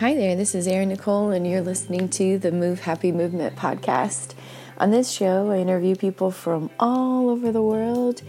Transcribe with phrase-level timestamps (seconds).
[0.00, 4.34] Hi there, this is Erin Nicole, and you're listening to the Move Happy Movement podcast.
[4.76, 8.20] On this show, I interview people from all over the world,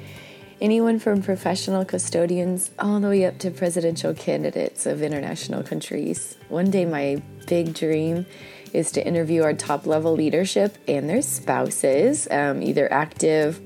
[0.61, 6.37] anyone from professional custodians all the way up to presidential candidates of international countries.
[6.49, 8.27] One day, my big dream
[8.71, 13.59] is to interview our top level leadership and their spouses, um, either active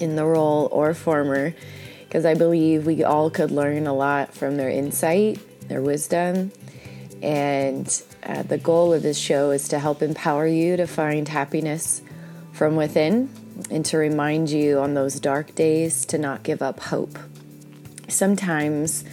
[0.00, 1.52] in the role or former,
[2.04, 6.52] because I believe we all could learn a lot from their insight, their wisdom
[7.24, 12.02] and uh, the goal of this show is to help empower you to find happiness
[12.52, 13.30] from within
[13.70, 17.18] and to remind you on those dark days to not give up hope.
[18.08, 19.04] Sometimes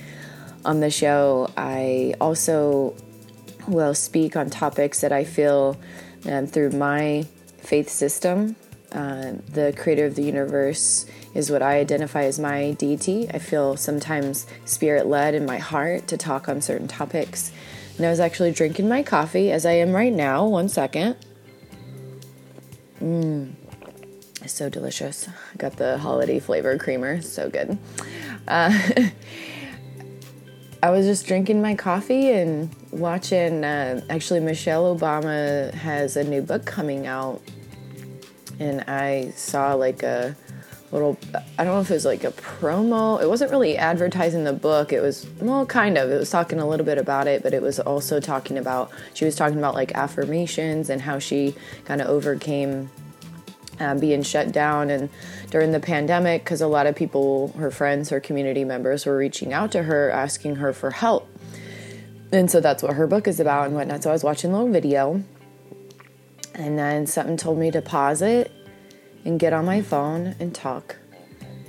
[0.66, 2.96] on the show, I also
[3.66, 5.80] will speak on topics that I feel
[6.30, 7.26] um, through my
[7.60, 8.58] faith system.
[8.92, 13.30] Uh, the creator of the universe is what I identify as my deity.
[13.30, 17.54] I feel sometimes spirit led in my heart to talk on certain topics
[18.02, 20.48] and I was actually drinking my coffee as I am right now.
[20.48, 21.18] One second.
[23.00, 23.54] Mmm.
[24.48, 25.28] So delicious.
[25.28, 27.22] I got the holiday flavor creamer.
[27.22, 27.78] So good.
[28.48, 28.76] Uh,
[30.82, 33.64] I was just drinking my coffee and watching.
[33.64, 37.40] Uh, actually, Michelle Obama has a new book coming out.
[38.58, 40.36] And I saw like a
[40.92, 41.18] little
[41.58, 43.22] I don't know if it was like a promo.
[43.22, 44.92] It wasn't really advertising the book.
[44.92, 46.10] It was well kind of.
[46.12, 49.26] It was talking a little bit about it, but it was also talking about she
[49.26, 52.90] was talking about like affirmations and how she kind of overcame
[53.80, 55.10] uh, being shut down and
[55.50, 59.54] during the pandemic because a lot of people, her friends, her community members were reaching
[59.54, 61.28] out to her asking her for help.
[62.32, 64.04] And so that's what her book is about and whatnot.
[64.04, 65.24] So I was watching a little video
[66.54, 68.52] and then something told me to pause it
[69.26, 70.98] and get on my phone and talk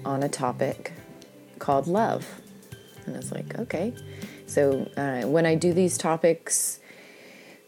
[0.04, 0.92] on a topic
[1.58, 2.40] called love.
[3.06, 3.94] And I was like, okay.
[4.46, 6.80] So uh, when I do these topics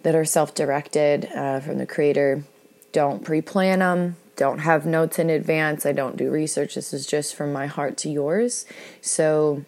[0.02, 2.44] that are self directed uh, from the creator,
[2.92, 6.74] don't pre plan them, don't have notes in advance, I don't do research.
[6.74, 8.66] This is just from my heart to yours.
[9.00, 9.64] So,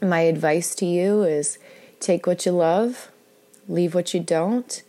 [0.00, 1.58] my advice to you is
[2.00, 3.10] take what you love,
[3.68, 4.82] leave what you don't,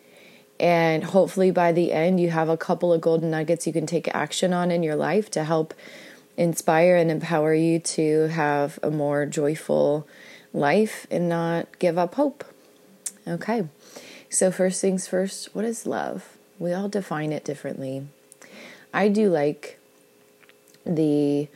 [0.59, 4.13] and hopefully by the end, you have a couple of golden nuggets you can take
[4.13, 5.73] action on in your life to help
[6.37, 10.07] inspire and empower you to have a more joyful
[10.53, 12.43] life and not give up hope.
[13.27, 13.67] Okay,
[14.29, 16.37] so first things first, what is love?
[16.59, 18.07] We all define it differently.
[18.93, 19.79] I do like
[20.85, 21.47] the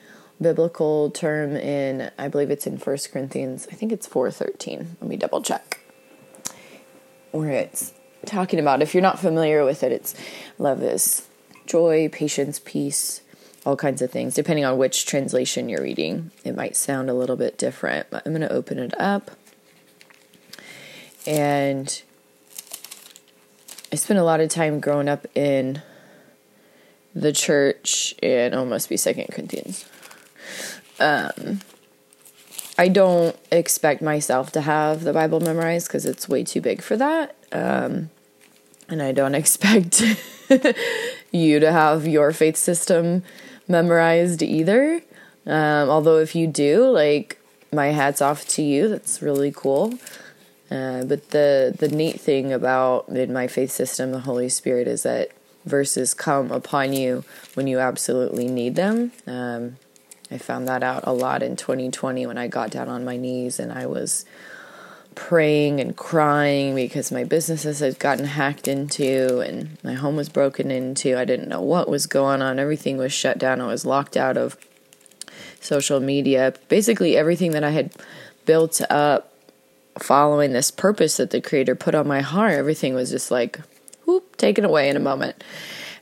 [0.42, 4.98] biblical term in I believe it's in First Corinthians, I think it's 4:13.
[5.02, 5.80] Let me double check.
[7.32, 7.94] Where it's
[8.28, 8.82] talking about.
[8.82, 10.16] If you're not familiar with it, it's
[10.58, 11.28] love is
[11.66, 13.22] joy, patience, peace,
[13.66, 14.34] all kinds of things.
[14.34, 18.08] Depending on which translation you're reading, it might sound a little bit different.
[18.10, 19.32] But I'm going to open it up.
[21.26, 22.02] And
[23.92, 25.82] I spent a lot of time growing up in
[27.14, 29.86] the church, and oh, be Second Corinthians.
[31.00, 31.62] Um,
[32.78, 36.96] I don't expect myself to have the Bible memorized because it's way too big for
[36.96, 37.36] that.
[37.52, 38.12] Um,
[38.90, 40.02] and I don't expect
[41.32, 43.24] you to have your faith system
[43.68, 45.02] memorized either.
[45.46, 47.40] Um, although, if you do, like,
[47.72, 48.90] my hat's off to you.
[48.90, 49.94] That's really cool.
[50.70, 55.04] Uh, but the the neat thing about in my faith system, the Holy Spirit, is
[55.04, 55.32] that
[55.66, 57.24] verses come upon you
[57.54, 59.12] when you absolutely need them.
[59.26, 59.78] Um,
[60.30, 63.60] I found that out a lot in 2020 when I got down on my knees
[63.60, 64.26] and I was
[65.18, 70.70] praying and crying because my businesses had gotten hacked into and my home was broken
[70.70, 71.18] into.
[71.18, 72.60] I didn't know what was going on.
[72.60, 73.60] Everything was shut down.
[73.60, 74.56] I was locked out of
[75.60, 76.54] social media.
[76.70, 77.92] Basically, everything that I had
[78.46, 79.34] built up
[79.98, 83.60] following this purpose that the Creator put on my heart, everything was just like,
[84.06, 85.44] whoop, taken away in a moment.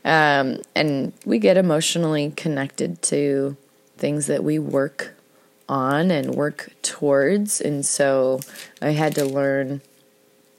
[0.04, 3.56] Um, and we get emotionally connected to
[3.98, 5.15] things that we work
[5.68, 7.62] on and work towards.
[7.62, 8.40] And so
[8.82, 9.82] I had to learn,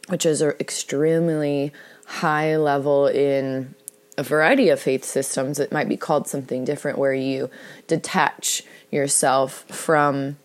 [0.09, 1.73] which is an extremely
[2.07, 3.75] high level in
[4.19, 5.59] a variety of faith systems.
[5.59, 7.51] It might be called something different where you
[7.87, 10.39] detach yourself from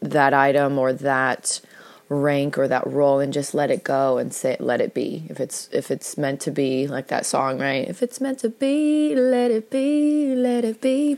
[0.00, 1.60] that item or that
[2.08, 5.40] rank or that role and just let it go and say let it be if
[5.40, 9.14] it's if it's meant to be like that song right if it's meant to be
[9.14, 11.16] let it be let it be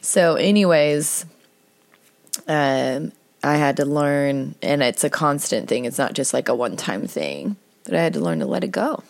[0.00, 1.26] so anyways
[2.48, 3.12] um,
[3.42, 5.84] I had to learn, and it's a constant thing.
[5.84, 8.64] It's not just like a one time thing, but I had to learn to let
[8.64, 9.02] it go.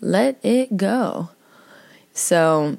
[0.00, 1.30] Let it go.
[2.12, 2.78] So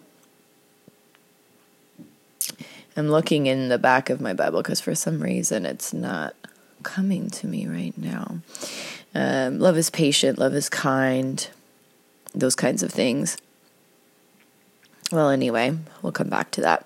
[2.95, 6.35] I'm looking in the back of my Bible because for some reason it's not
[6.83, 8.39] coming to me right now.
[9.15, 11.47] Um, love is patient, love is kind,
[12.33, 13.37] those kinds of things.
[15.11, 16.85] Well, anyway, we'll come back to that.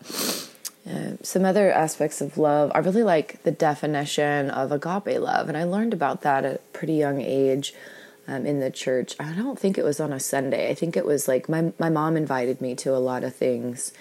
[1.21, 2.71] Some other aspects of love.
[2.75, 6.59] I really like the definition of agape love, and I learned about that at a
[6.73, 7.73] pretty young age
[8.27, 9.15] um, in the church.
[9.19, 10.69] I don't think it was on a Sunday.
[10.69, 13.93] I think it was like my my mom invited me to a lot of things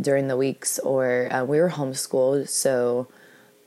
[0.00, 3.08] during the weeks, or uh, we were homeschooled, so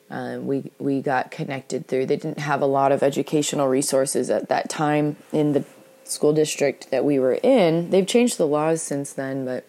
[0.09, 2.05] uh, we we got connected through.
[2.05, 5.65] They didn't have a lot of educational resources at that time in the
[6.05, 7.89] school district that we were in.
[7.89, 9.65] They've changed the laws since then, but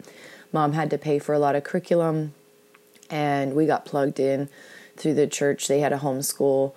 [0.52, 2.34] mom had to pay for a lot of curriculum
[3.14, 4.48] and we got plugged in
[4.96, 5.68] through the church.
[5.68, 6.74] They had a homeschool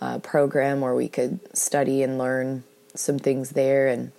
[0.00, 2.62] uh, program where we could study and learn
[2.94, 4.12] some things there, and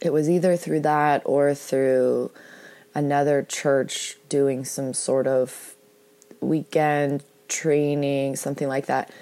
[0.00, 2.32] it was either through that or through
[2.94, 5.76] another church doing some sort of
[6.40, 9.12] weekend training, something like that.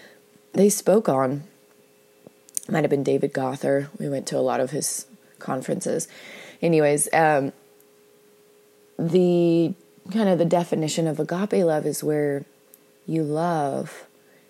[0.55, 1.45] They spoke on
[2.69, 3.91] might have been David Gother.
[3.99, 5.07] We went to a lot of his
[5.39, 6.09] conferences.
[6.61, 7.53] Anyways, um,
[8.99, 9.75] the
[10.11, 12.45] kind of the definition of agape love is where
[13.07, 14.07] you love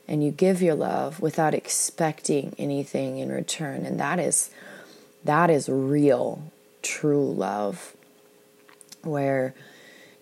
[0.08, 3.84] and you give your love without expecting anything in return.
[3.84, 4.50] And that is
[5.24, 7.96] that is real true love
[9.02, 9.54] where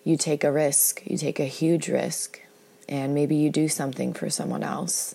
[0.03, 2.41] you take a risk you take a huge risk
[2.89, 5.13] and maybe you do something for someone else.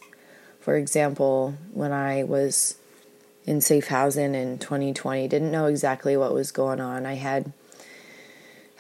[0.61, 2.77] For example when i was
[3.47, 7.07] in safe housing in 2020 didn't know exactly what was going on.
[7.07, 7.53] I had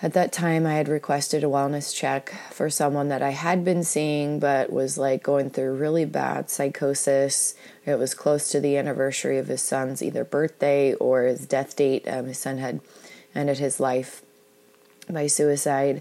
[0.02, 3.84] at that time, I had requested a wellness check for someone that I had been
[3.84, 7.54] seeing, but was like going through really bad psychosis.
[7.84, 12.08] It was close to the anniversary of his son's either birthday or his death date.
[12.08, 12.80] Um, his son had
[13.34, 14.22] ended his life
[15.08, 16.00] by suicide,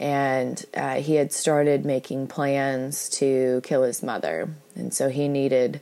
[0.00, 4.48] and uh, he had started making plans to kill his mother.
[4.74, 5.80] And so he needed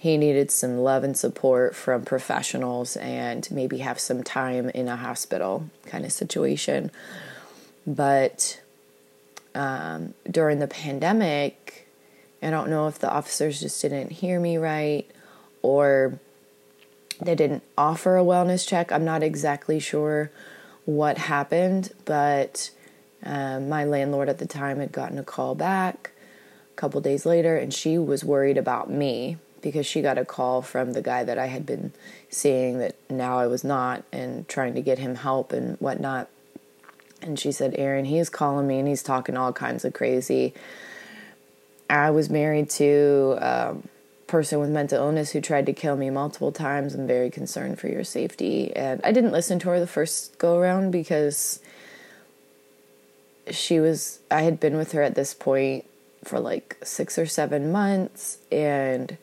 [0.00, 4.96] he needed some love and support from professionals and maybe have some time in a
[4.96, 6.90] hospital kind of situation.
[7.86, 8.62] But
[9.54, 11.86] um, during the pandemic,
[12.42, 15.04] I don't know if the officers just didn't hear me right
[15.60, 16.18] or
[17.20, 18.90] they didn't offer a wellness check.
[18.90, 20.30] I'm not exactly sure
[20.86, 22.70] what happened, but
[23.22, 26.12] um, my landlord at the time had gotten a call back
[26.72, 30.62] a couple days later and she was worried about me because she got a call
[30.62, 31.92] from the guy that I had been
[32.28, 36.28] seeing that now I was not and trying to get him help and whatnot.
[37.22, 40.54] And she said, Erin, he's calling me and he's talking all kinds of crazy.
[41.88, 43.76] I was married to a
[44.26, 46.94] person with mental illness who tried to kill me multiple times.
[46.94, 48.74] I'm very concerned for your safety.
[48.74, 51.60] And I didn't listen to her the first go around because
[53.50, 55.84] she was, I had been with her at this point
[56.24, 59.18] for like six or seven months and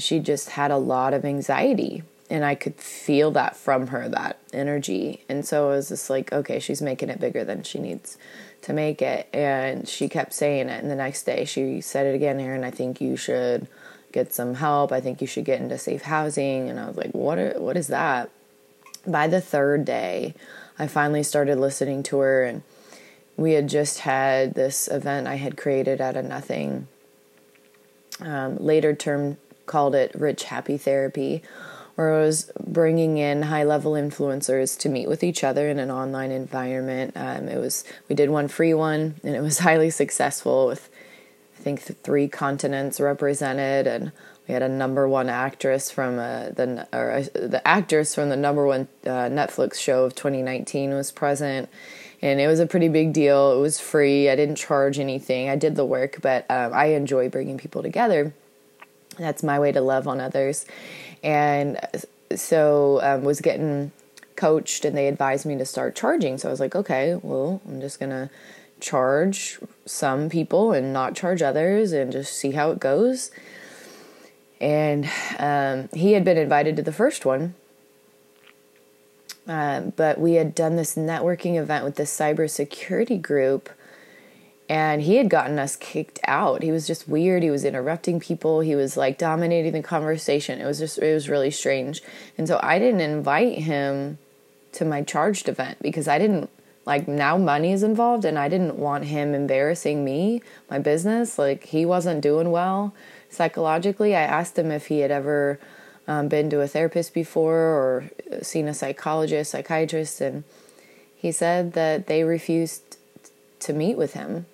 [0.00, 4.38] she just had a lot of anxiety and I could feel that from her, that
[4.52, 5.24] energy.
[5.28, 8.16] And so it was just like, okay, she's making it bigger than she needs
[8.62, 9.28] to make it.
[9.32, 10.80] And she kept saying it.
[10.80, 13.66] And the next day she said it again, Erin, I think you should
[14.12, 14.92] get some help.
[14.92, 16.70] I think you should get into safe housing.
[16.70, 18.30] And I was like, what, are, what is that?
[19.04, 20.34] By the third day,
[20.78, 22.44] I finally started listening to her.
[22.44, 22.62] And
[23.36, 26.86] we had just had this event I had created out of nothing.
[28.20, 29.38] Um, later term
[29.70, 31.42] called it Rich Happy Therapy,
[31.94, 35.92] where I was bringing in high level influencers to meet with each other in an
[35.92, 37.12] online environment.
[37.14, 40.90] Um, it was we did one free one, and it was highly successful with
[41.56, 44.10] I think three continents represented, and
[44.48, 48.36] we had a number one actress from uh, the or uh, the actress from the
[48.36, 51.68] number one uh, Netflix show of 2019 was present.
[52.22, 53.52] And it was a pretty big deal.
[53.52, 54.28] It was free.
[54.28, 55.48] I didn't charge anything.
[55.48, 58.34] I did the work, but um, I enjoy bringing people together.
[59.20, 60.66] That's my way to love on others.
[61.22, 61.78] And
[62.34, 63.92] so um, was getting
[64.36, 66.38] coached and they advised me to start charging.
[66.38, 68.30] So I was like, okay, well, I'm just going to
[68.80, 73.30] charge some people and not charge others and just see how it goes.
[74.60, 75.08] And
[75.38, 77.54] um, he had been invited to the first one.
[79.46, 83.68] Uh, but we had done this networking event with this cybersecurity group
[84.70, 86.62] and he had gotten us kicked out.
[86.62, 87.42] He was just weird.
[87.42, 88.60] He was interrupting people.
[88.60, 90.60] He was like dominating the conversation.
[90.60, 92.00] It was just it was really strange.
[92.38, 94.18] And so I didn't invite him
[94.72, 96.50] to my charged event because I didn't
[96.86, 101.36] like now money is involved and I didn't want him embarrassing me, my business.
[101.36, 102.94] Like he wasn't doing well
[103.28, 104.14] psychologically.
[104.14, 105.58] I asked him if he had ever
[106.06, 108.10] um, been to a therapist before or
[108.40, 110.44] seen a psychologist, psychiatrist, and
[111.16, 112.98] he said that they refused
[113.58, 114.46] to meet with him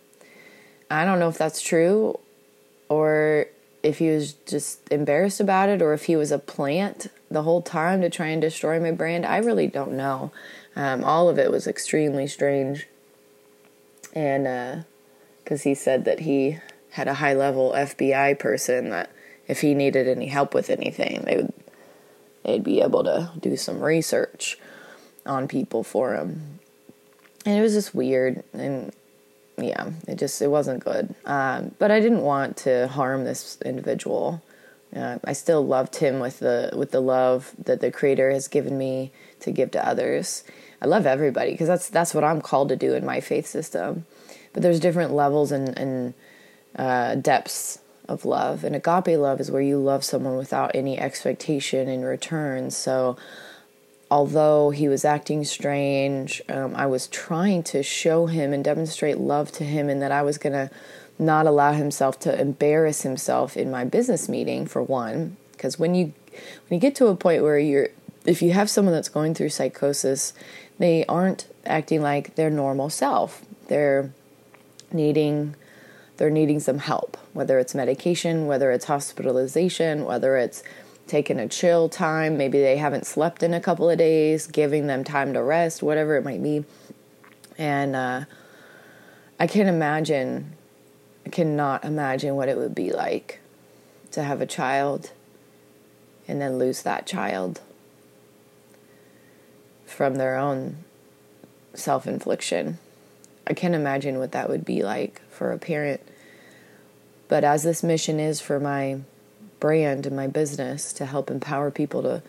[0.90, 2.18] I don't know if that's true
[2.88, 3.46] or
[3.82, 7.62] if he was just embarrassed about it or if he was a plant the whole
[7.62, 9.26] time to try and destroy my brand.
[9.26, 10.32] I really don't know.
[10.74, 12.86] Um, all of it was extremely strange.
[14.14, 14.84] And
[15.42, 16.58] because uh, he said that he
[16.90, 19.10] had a high level FBI person that
[19.46, 21.52] if he needed any help with anything, they would
[22.44, 24.58] they'd be able to do some research
[25.24, 26.60] on people for him.
[27.44, 28.92] And it was just weird and
[29.58, 31.14] yeah, it just it wasn't good.
[31.24, 34.42] Um, but I didn't want to harm this individual.
[34.94, 38.76] Uh, I still loved him with the with the love that the Creator has given
[38.78, 40.44] me to give to others.
[40.80, 44.06] I love everybody because that's that's what I'm called to do in my faith system.
[44.52, 46.14] But there's different levels and, and
[46.76, 51.88] uh, depths of love, and agape love is where you love someone without any expectation
[51.88, 52.70] in return.
[52.70, 53.16] So
[54.10, 59.52] although he was acting strange, um, I was trying to show him and demonstrate love
[59.52, 60.70] to him, and that I was going to
[61.18, 65.36] not allow himself to embarrass himself in my business meeting, for one.
[65.52, 66.12] Because when you
[66.68, 67.88] when you get to a point where you're,
[68.26, 70.34] if you have someone that's going through psychosis,
[70.78, 73.44] they aren't acting like their normal self.
[73.68, 74.12] They're
[74.92, 75.56] needing
[76.16, 80.62] they're needing some help, whether it's medication, whether it's hospitalization, whether it's
[81.06, 82.36] taking a chill time.
[82.36, 86.16] Maybe they haven't slept in a couple of days, giving them time to rest, whatever
[86.16, 86.64] it might be.
[87.58, 88.24] And uh,
[89.38, 90.52] I can't imagine,
[91.24, 93.40] I cannot imagine what it would be like
[94.12, 95.12] to have a child
[96.28, 97.60] and then lose that child
[99.84, 100.84] from their own
[101.74, 102.78] self infliction.
[103.46, 106.00] I can't imagine what that would be like for a parent.
[107.28, 109.00] But as this mission is for my
[109.60, 112.22] brand and my business to help empower people to,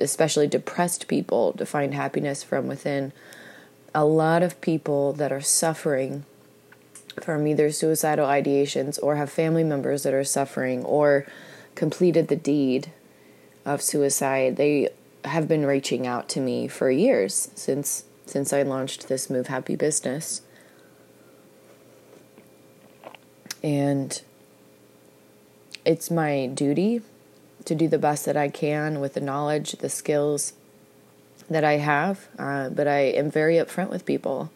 [0.00, 3.12] especially depressed people, to find happiness from within.
[3.94, 6.24] A lot of people that are suffering
[7.20, 11.26] from either suicidal ideations or have family members that are suffering or
[11.74, 12.92] completed the deed
[13.64, 14.88] of suicide, they
[15.24, 19.74] have been reaching out to me for years since since I launched this Move Happy
[19.74, 20.42] business.
[23.62, 24.22] And
[25.84, 27.02] it's my duty
[27.64, 30.52] to do the best that I can with the knowledge, the skills
[31.48, 32.28] that I have.
[32.38, 34.50] Uh, but I am very upfront with people.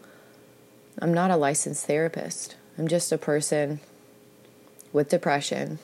[1.00, 3.80] I'm not a licensed therapist, I'm just a person
[4.92, 5.80] with depression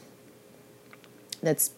[1.42, 1.72] that's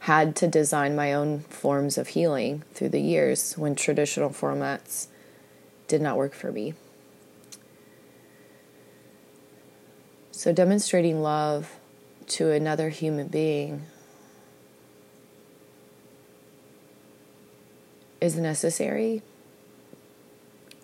[0.00, 5.06] had to design my own forms of healing through the years when traditional formats
[5.88, 6.74] did not work for me.
[10.30, 11.78] So, demonstrating love
[12.28, 13.86] to another human being
[18.20, 19.22] is necessary.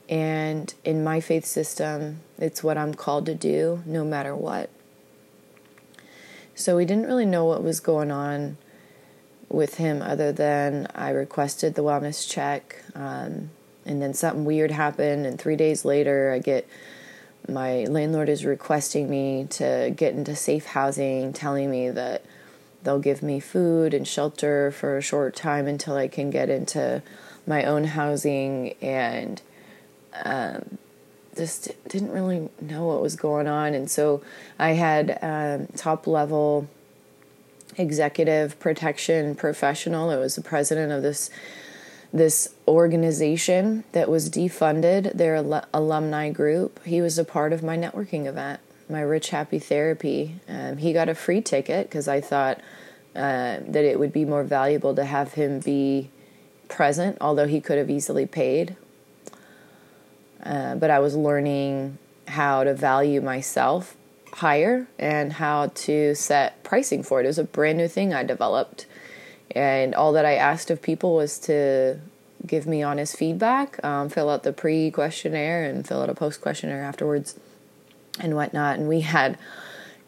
[0.09, 4.71] And in my faith system, it's what I'm called to do no matter what.
[6.55, 8.59] So we didn't really know what was going on
[9.49, 12.83] with him other than I requested the wellness check.
[12.95, 13.51] Um,
[13.87, 15.27] and then something weird happened.
[15.27, 16.69] And three days later, I get
[17.49, 22.25] my landlord is requesting me to get into safe housing, telling me that
[22.83, 27.03] they'll give me food and shelter for a short time until I can get into
[27.47, 29.41] my own housing and
[30.25, 30.79] um,
[31.37, 33.75] just didn't really know what was going on.
[33.75, 34.23] And so
[34.59, 36.69] I had um, top level
[37.77, 40.11] executive protection professional.
[40.11, 41.31] It was the president of this
[42.13, 46.83] this organization that was defunded, their al- alumni group.
[46.85, 50.37] He was a part of my networking event, my Rich Happy Therapy.
[50.49, 52.59] Um, he got a free ticket because I thought
[53.15, 56.11] uh, that it would be more valuable to have him be
[56.69, 58.77] present, although he could have easily paid.
[60.43, 63.97] Uh, but I was learning how to value myself
[64.33, 67.25] higher and how to set pricing for it.
[67.25, 68.87] It was a brand new thing I developed
[69.53, 71.99] and all that I asked of people was to
[72.47, 76.41] give me honest feedback, um, fill out the pre questionnaire, and fill out a post
[76.41, 77.39] questionnaire afterwards,
[78.19, 78.79] and whatnot.
[78.79, 79.39] And we had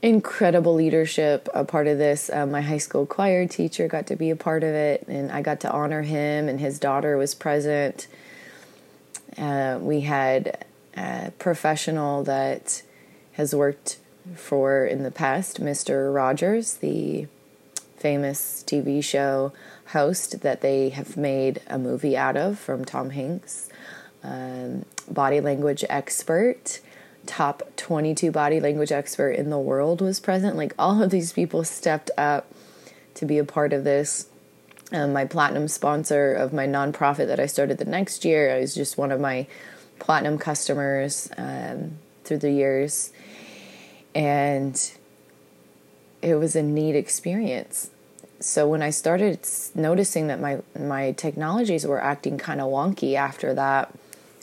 [0.00, 2.30] incredible leadership a part of this.
[2.32, 5.42] Um, my high school choir teacher got to be a part of it, and I
[5.42, 8.08] got to honor him, and his daughter was present.
[9.38, 10.64] Uh, we had
[10.96, 12.82] a professional that
[13.32, 13.98] has worked
[14.34, 16.14] for in the past, Mr.
[16.14, 17.26] Rogers, the
[18.02, 19.52] famous TV show
[19.92, 23.68] host that they have made a movie out of from Tom Hanks.
[24.24, 26.80] Um, body language expert,
[27.26, 30.56] top 22 body language expert in the world was present.
[30.56, 32.52] Like all of these people stepped up
[33.14, 34.26] to be a part of this.
[34.90, 38.74] Um, my platinum sponsor of my nonprofit that I started the next year, I was
[38.74, 39.46] just one of my
[40.00, 43.12] platinum customers um, through the years.
[44.14, 44.76] And
[46.22, 47.90] it was a neat experience.
[48.40, 49.40] So when I started
[49.74, 53.92] noticing that my my technologies were acting kind of wonky after that,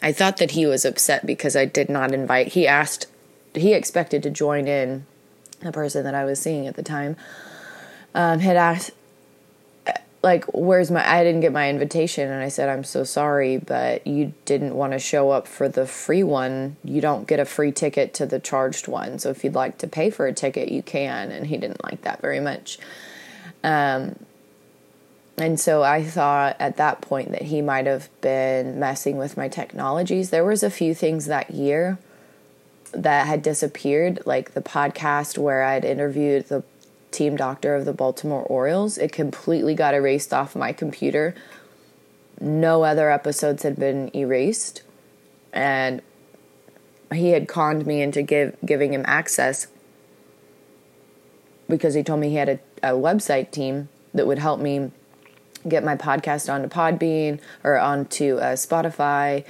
[0.02, 2.50] I thought that he was upset because I did not invite.
[2.50, 3.08] He asked,
[3.54, 5.06] he expected to join in.
[5.62, 7.18] The person that I was seeing at the time
[8.16, 8.92] um, had asked,
[10.22, 14.06] like, "Where's my?" I didn't get my invitation, and I said, "I'm so sorry, but
[14.06, 16.76] you didn't want to show up for the free one.
[16.84, 19.20] You don't get a free ticket to the charged one.
[19.20, 22.02] So if you'd like to pay for a ticket, you can." And he didn't like
[22.02, 22.80] that very much.
[23.64, 24.16] Um,
[25.38, 29.48] and so I thought at that point that he might have been messing with my
[29.48, 30.32] technologies.
[30.32, 31.98] There was a few things that year
[32.92, 36.64] that had disappeared, like the podcast where I'd interviewed the
[37.12, 38.98] team doctor of the Baltimore Orioles.
[38.98, 41.36] It completely got erased off my computer.
[42.40, 44.84] No other episodes had been erased.
[45.52, 46.02] And
[47.14, 49.68] he had conned me into give, giving him access
[51.68, 54.92] because he told me he had a, a website team that would help me
[55.68, 59.46] get my podcast onto Podbean or onto uh, Spotify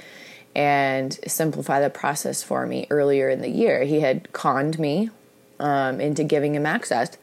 [0.54, 3.84] and simplify the process for me earlier in the year.
[3.84, 5.10] He had conned me
[5.60, 7.16] um, into giving him access,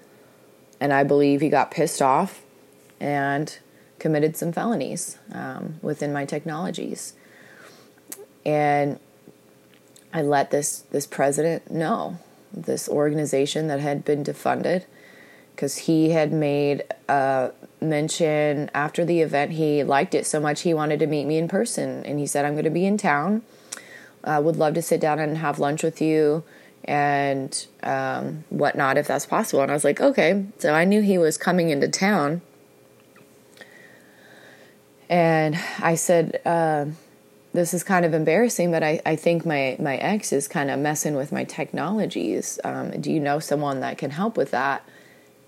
[0.79, 2.41] and I believe he got pissed off
[2.99, 3.57] and
[3.99, 7.13] committed some felonies um, within my technologies.
[8.45, 8.99] And
[10.13, 12.17] I let this this president know
[12.53, 14.85] this organization that had been defunded
[15.55, 19.53] because he had made a mention after the event.
[19.53, 22.05] He liked it so much he wanted to meet me in person.
[22.05, 23.41] And he said i'm going to be in town.
[24.23, 26.43] Uh, would love to sit down and have lunch with you
[26.87, 31.17] and um, whatnot if that's possible and i was like okay so i knew he
[31.17, 32.41] was coming into town
[35.09, 36.85] and i said uh,
[37.57, 40.79] this is kind of embarrassing, but I, I think my, my ex is kind of
[40.79, 42.59] messing with my technologies.
[42.63, 44.87] Um, do you know someone that can help with that?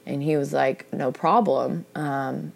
[0.07, 1.85] And he was like, no problem.
[1.93, 2.53] Um,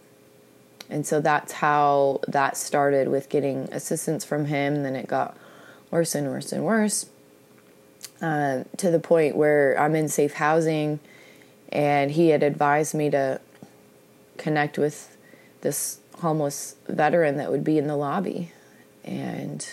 [0.90, 4.82] and so that's how that started with getting assistance from him.
[4.82, 5.38] Then it got
[5.92, 7.06] worse and worse and worse
[8.24, 11.02] uh, to the point where I'm in safe housing.
[11.70, 13.42] And he had advised me to
[14.38, 15.18] connect with
[15.62, 18.54] this homeless veteran that would be in the lobby.
[19.04, 19.68] And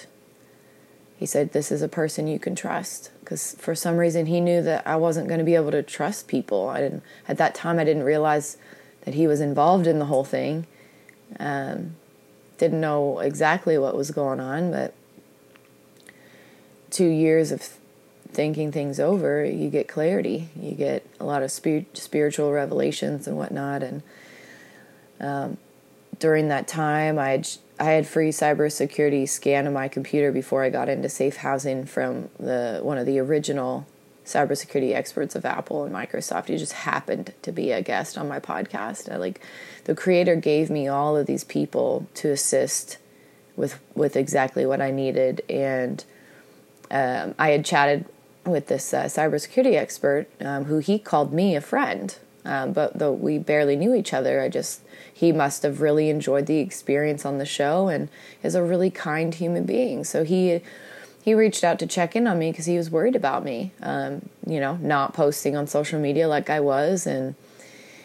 [1.17, 3.13] he said, This is a person you can trust.
[3.21, 6.27] Because for some reason, he knew that I wasn't going to be able to trust
[6.27, 6.69] people.
[6.69, 8.57] I didn't, at that time, I didn't realize
[9.03, 10.67] that he was involved in the whole thing.
[11.39, 11.95] Um,
[12.59, 14.93] didn't know exactly what was going on, but
[16.91, 17.63] two years of
[18.33, 20.49] thinking things over, you get clarity.
[20.61, 23.83] You get a lot of spirit, spiritual revelations and whatnot.
[23.83, 24.03] And
[25.21, 25.57] um,
[26.19, 30.71] during that time, I had I had free cybersecurity scan on my computer before I
[30.71, 33.87] got into safe housing from the one of the original
[34.27, 36.49] cybersecurity experts of Apple and Microsoft.
[36.49, 39.11] He just happened to be a guest on my podcast.
[39.11, 39.41] I, like
[39.85, 42.99] the creator gave me all of these people to assist
[43.57, 46.05] with with exactly what I needed, and
[46.91, 48.05] um, I had chatted
[48.45, 53.13] with this uh, cybersecurity expert um, who he called me a friend, um, but though
[53.13, 54.81] we barely knew each other, I just
[55.13, 58.09] he must have really enjoyed the experience on the show and
[58.43, 60.05] is a really kind human being.
[60.05, 60.63] So he
[61.23, 64.29] he reached out to check in on me because he was worried about me, um,
[64.47, 67.35] you know, not posting on social media like I was, and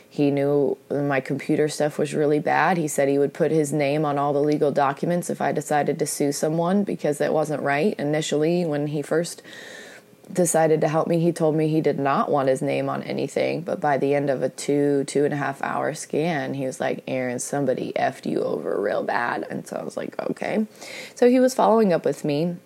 [0.09, 2.77] he knew my computer stuff was really bad.
[2.77, 5.97] He said he would put his name on all the legal documents if I decided
[5.99, 9.41] to sue someone because it wasn't right initially when he first
[10.31, 11.19] decided to help me.
[11.19, 14.29] He told me he did not want his name on anything, but by the end
[14.29, 18.29] of a two, two and a half hour scan, he was like, Erin, somebody effed
[18.29, 19.45] you over real bad.
[19.49, 20.65] And so I was like, okay.
[21.13, 22.57] So he was following up with me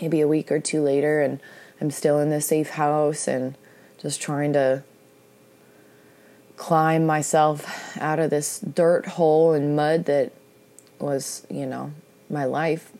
[0.00, 1.40] maybe a week or two later, and
[1.80, 3.56] I'm still in the safe house and
[3.98, 4.82] just trying to
[6.56, 10.32] climb myself out of this dirt hole and mud that
[10.98, 11.92] was, you know,
[12.30, 12.92] my life.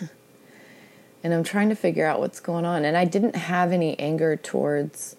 [1.26, 2.84] and I'm trying to figure out what's going on.
[2.84, 5.16] And I didn't have any anger towards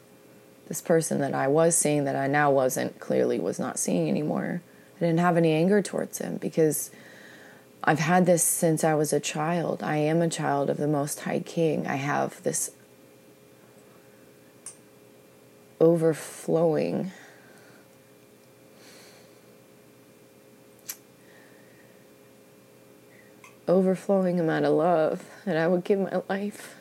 [0.70, 4.62] this person that I was seeing that I now wasn't, clearly was not seeing anymore.
[4.96, 6.92] I didn't have any anger towards him because
[7.84, 9.84] I've had this since I was a child.
[9.84, 11.86] I am a child of the Most High King.
[11.86, 12.72] I have this
[15.82, 17.12] overflowing
[23.68, 26.76] overflowing amount of love, and I would give my life.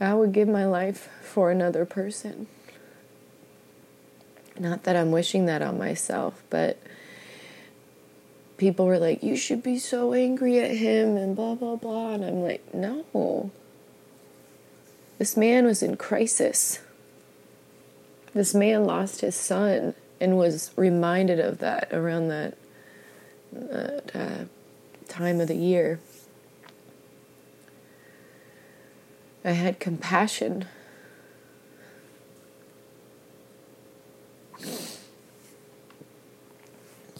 [0.00, 2.46] I would give my life for another person.
[4.58, 6.78] Not that I'm wishing that on myself, but
[8.56, 12.14] people were like, You should be so angry at him and blah, blah, blah.
[12.14, 13.50] And I'm like, No.
[15.18, 16.80] This man was in crisis.
[18.32, 22.56] this man lost his son and was reminded of that around that,
[23.54, 24.44] uh,
[25.08, 26.00] time of the year.
[29.44, 30.66] I had compassion.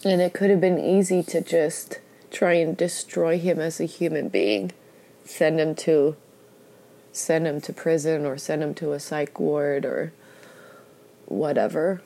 [0.05, 4.29] And it could have been easy to just try and destroy him as a human
[4.29, 4.73] being,
[5.25, 6.17] send him to
[7.13, 10.13] send him to prison or send him to a psych ward or
[11.27, 12.03] whatever.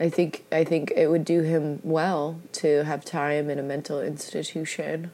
[0.00, 4.00] I think I think it would do him well to have time in a mental
[4.00, 5.10] institution.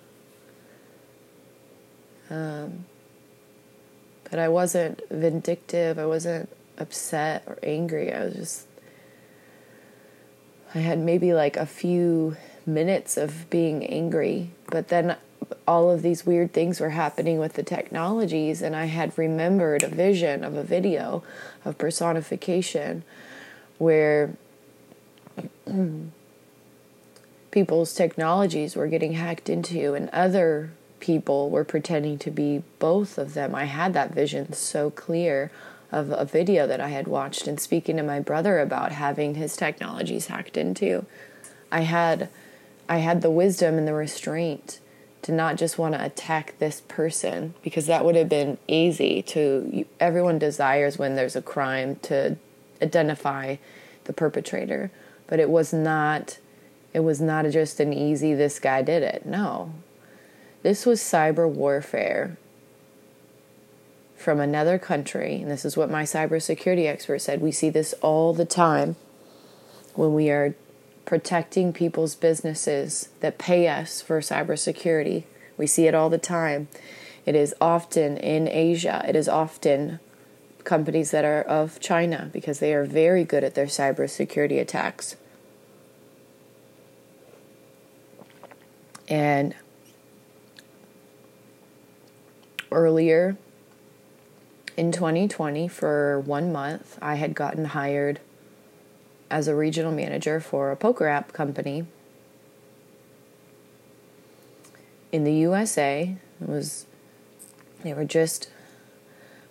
[2.28, 2.84] Um,
[4.30, 5.98] but I wasn't vindictive.
[5.98, 8.12] I wasn't upset or angry.
[8.12, 8.66] I was just.
[10.74, 15.16] I had maybe like a few minutes of being angry, but then
[15.68, 19.88] all of these weird things were happening with the technologies, and I had remembered a
[19.88, 21.22] vision of a video
[21.64, 23.04] of personification
[23.78, 24.36] where
[27.50, 30.70] people's technologies were getting hacked into, and other
[31.00, 33.54] people were pretending to be both of them.
[33.54, 35.50] I had that vision so clear
[35.92, 39.56] of a video that I had watched and speaking to my brother about having his
[39.56, 41.06] technologies hacked into.
[41.70, 42.28] I had
[42.88, 44.80] I had the wisdom and the restraint
[45.22, 49.86] to not just want to attack this person because that would have been easy to
[50.00, 52.36] everyone desires when there's a crime to
[52.82, 53.56] identify
[54.04, 54.90] the perpetrator
[55.34, 56.38] but it was not
[56.92, 59.72] it was not just an easy this guy did it no
[60.62, 62.36] this was cyber warfare
[64.16, 68.32] from another country and this is what my cybersecurity expert said we see this all
[68.32, 68.94] the time
[69.94, 70.54] when we are
[71.04, 75.24] protecting people's businesses that pay us for cybersecurity.
[75.56, 76.68] We see it all the time.
[77.26, 79.98] It is often in Asia, it is often
[80.62, 85.16] companies that are of China because they are very good at their cybersecurity attacks.
[89.08, 89.54] And
[92.70, 93.36] earlier
[94.76, 98.20] in 2020, for one month, I had gotten hired
[99.30, 101.86] as a regional manager for a poker app company
[105.12, 106.16] in the USA.
[106.40, 106.86] It was
[107.82, 108.48] they were just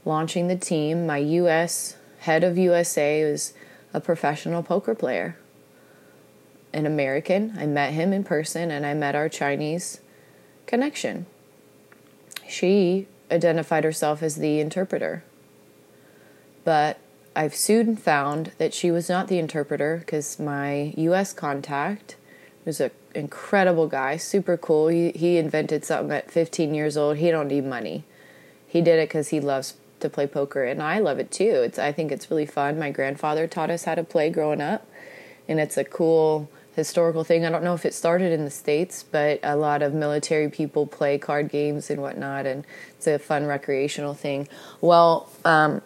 [0.03, 1.05] launching the team.
[1.05, 3.53] My US head of USA was
[3.93, 5.37] a professional poker player.
[6.73, 7.53] An American.
[7.57, 10.01] I met him in person and I met our Chinese
[10.65, 11.25] connection.
[12.47, 15.23] She identified herself as the interpreter.
[16.63, 16.97] But
[17.35, 21.33] I've soon found that she was not the interpreter because my U.S.
[21.33, 22.15] contact
[22.65, 24.87] was an incredible guy, super cool.
[24.87, 27.17] He, he invented something at 15 years old.
[27.17, 28.03] He don't need money.
[28.67, 31.61] He did it because he loves to play poker, and I love it too.
[31.63, 32.77] It's I think it's really fun.
[32.77, 34.87] My grandfather taught us how to play growing up,
[35.47, 37.45] and it's a cool historical thing.
[37.45, 40.87] I don't know if it started in the states, but a lot of military people
[40.87, 44.47] play card games and whatnot, and it's a fun recreational thing.
[44.81, 45.81] Well, um,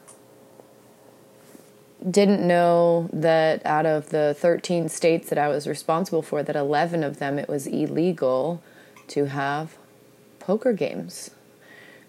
[2.09, 7.03] didn't know that out of the 13 states that I was responsible for, that 11
[7.03, 8.61] of them it was illegal
[9.07, 9.77] to have
[10.39, 11.31] poker games.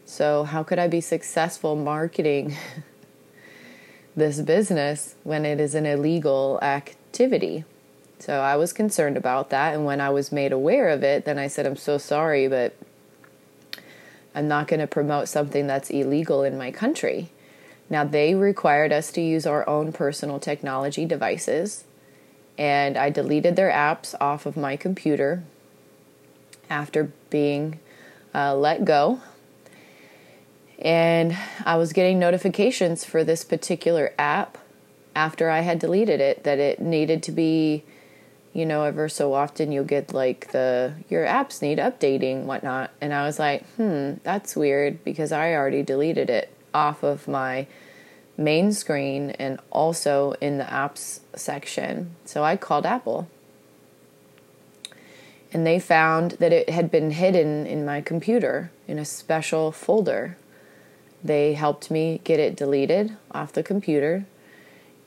[0.04, 2.56] So, how could I be successful marketing
[4.16, 7.64] this business when it is an illegal activity?
[8.18, 9.74] So, I was concerned about that.
[9.74, 12.74] And when I was made aware of it, then I said, I'm so sorry, but
[14.34, 17.30] I'm not going to promote something that's illegal in my country.
[17.90, 21.84] Now, they required us to use our own personal technology devices,
[22.58, 25.42] and I deleted their apps off of my computer
[26.68, 27.78] after being
[28.34, 29.20] uh, let go.
[30.78, 34.58] And I was getting notifications for this particular app
[35.16, 37.84] after I had deleted it that it needed to be,
[38.52, 42.90] you know, ever so often you'll get like the your apps need updating, whatnot.
[43.00, 47.66] And I was like, hmm, that's weird because I already deleted it off of my
[48.36, 52.14] main screen and also in the apps section.
[52.24, 53.28] So I called Apple.
[55.52, 60.36] And they found that it had been hidden in my computer in a special folder.
[61.24, 64.26] They helped me get it deleted off the computer.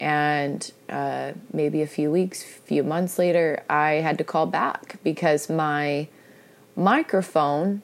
[0.02, 5.48] And uh, maybe a few weeks, few months later, I had to call back because
[5.48, 6.08] my
[6.76, 7.84] microphone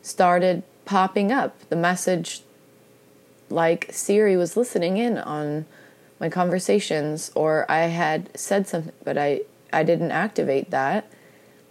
[0.00, 1.68] started popping up.
[1.68, 2.40] The message
[3.50, 5.66] like Siri was listening in on
[6.18, 11.12] my conversations or I had said something but I I didn't activate that.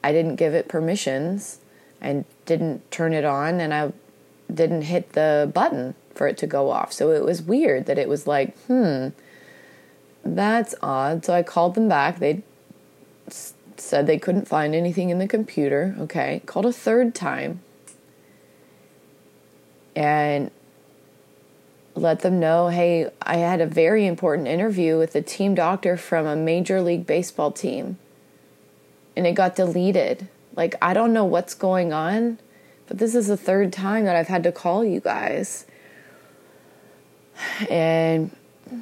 [0.04, 1.60] I didn't give it permissions
[2.00, 3.92] and didn't turn it on and I
[4.54, 6.94] didn't hit the button for it to go off.
[6.94, 9.10] So it was weird that it was like, hmm,
[10.36, 11.26] that's odd.
[11.26, 12.20] So I called them back.
[12.20, 12.44] They
[13.78, 15.96] said they couldn't find anything in the computer.
[16.00, 16.42] Okay.
[16.46, 17.62] Called a third time.
[19.96, 20.52] And
[21.96, 26.26] let them know hey, I had a very important interview with a team doctor from
[26.26, 27.98] a major league baseball team.
[29.16, 30.28] And it got deleted.
[30.56, 32.40] Like, I don't know what's going on,
[32.88, 35.66] but this is the third time that I've had to call you guys.
[37.70, 38.36] And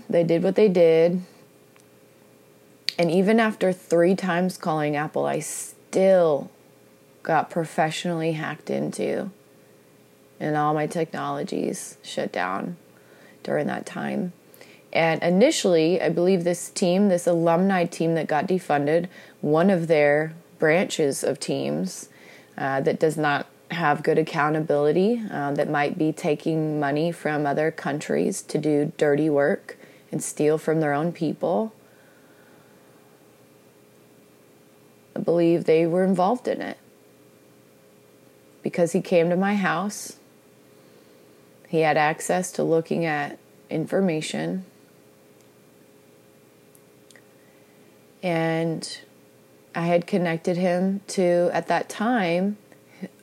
[0.09, 1.21] they did what they did.
[2.97, 6.49] And even after three times calling Apple, I still
[7.23, 9.31] got professionally hacked into.
[10.39, 12.77] And all my technologies shut down
[13.43, 14.31] during that time.
[14.93, 19.07] And initially, I believe this team, this alumni team that got defunded,
[19.41, 22.07] one of their branches of teams
[22.57, 27.71] uh, that does not have good accountability, uh, that might be taking money from other
[27.71, 29.77] countries to do dirty work
[30.11, 31.73] and steal from their own people.
[31.73, 31.75] I
[35.19, 36.77] believe they were involved in it.
[38.63, 40.17] Because he came to my house.
[41.67, 43.37] He had access to looking at
[43.69, 44.65] information.
[48.23, 48.99] And
[49.75, 52.57] I had connected him to, at that time,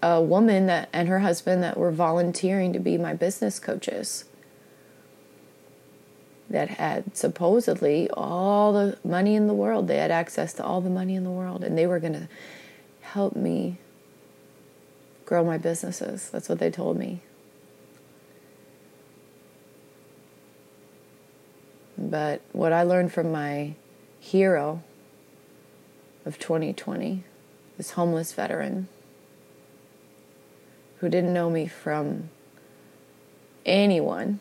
[0.03, 4.25] a woman that and her husband that were volunteering to be my business coaches
[6.53, 9.89] that had supposedly all the money in the world.
[9.89, 12.29] They had access to all the money in the world and they were going to
[13.01, 13.79] help me
[15.25, 16.29] grow my businesses.
[16.31, 17.21] That's what they told me.
[21.97, 23.75] But what I learned from my
[24.21, 24.83] hero
[26.27, 27.25] of 2020,
[27.77, 28.89] this homeless veteran
[30.99, 32.29] who didn't know me from
[33.65, 34.41] anyone.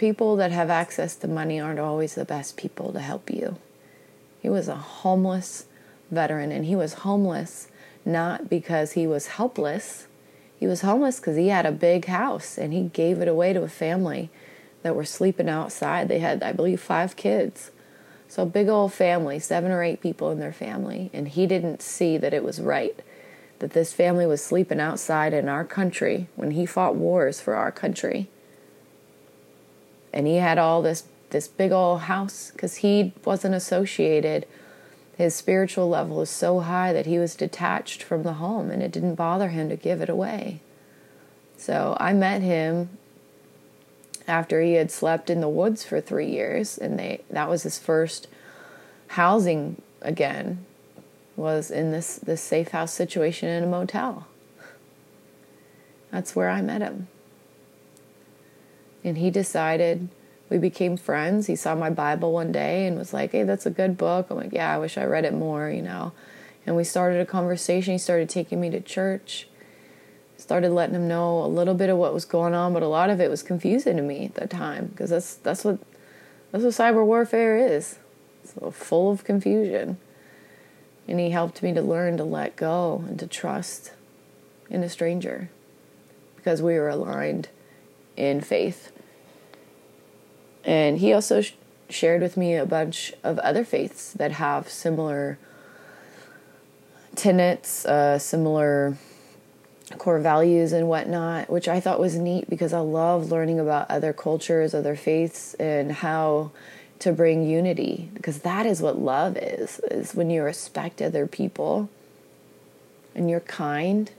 [0.00, 3.58] People that have access to money aren't always the best people to help you.
[4.40, 5.66] He was a homeless
[6.10, 7.68] veteran, and he was homeless
[8.04, 10.08] not because he was helpless
[10.60, 13.62] he was homeless because he had a big house and he gave it away to
[13.62, 14.28] a family
[14.82, 16.08] that were sleeping outside.
[16.08, 17.70] They had, I believe, five kids.
[18.28, 21.08] So, big old family, seven or eight people in their family.
[21.14, 23.00] And he didn't see that it was right
[23.58, 27.72] that this family was sleeping outside in our country when he fought wars for our
[27.72, 28.28] country.
[30.12, 34.46] And he had all this, this big old house because he wasn't associated
[35.20, 38.90] his spiritual level was so high that he was detached from the home and it
[38.90, 40.60] didn't bother him to give it away.
[41.58, 42.88] So I met him
[44.26, 47.78] after he had slept in the woods for three years and they that was his
[47.78, 48.28] first
[49.08, 50.64] housing again
[51.36, 54.26] was in this this safe house situation in a motel.
[56.10, 57.08] That's where I met him.
[59.04, 60.08] And he decided
[60.48, 61.46] we became friends.
[61.46, 64.36] He saw my Bible one day and was like, "Hey, that's a good book." I'm
[64.36, 66.12] like, "Yeah, I wish I read it more," you know.
[66.66, 67.92] And we started a conversation.
[67.92, 69.48] He started taking me to church.
[70.36, 73.10] Started letting him know a little bit of what was going on, but a lot
[73.10, 75.78] of it was confusing to me at the time because that's that's what
[76.50, 77.98] that's what cyber warfare is.
[78.42, 79.98] It's full of confusion.
[81.06, 83.92] And he helped me to learn to let go and to trust
[84.68, 85.50] in a stranger
[86.36, 87.48] because we were aligned
[88.20, 88.92] in faith.
[90.64, 91.54] And he also sh-
[91.88, 95.38] shared with me a bunch of other faiths that have similar
[97.16, 98.96] tenets, uh, similar
[99.98, 104.12] core values, and whatnot, which I thought was neat because I love learning about other
[104.12, 106.52] cultures, other faiths, and how
[107.00, 111.88] to bring unity because that is what love is is when you respect other people
[113.14, 114.10] and you're kind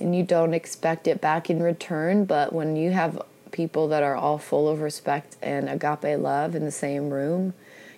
[0.00, 3.20] and you don't expect it back in return but when you have
[3.54, 7.54] people that are all full of respect and agape love in the same room,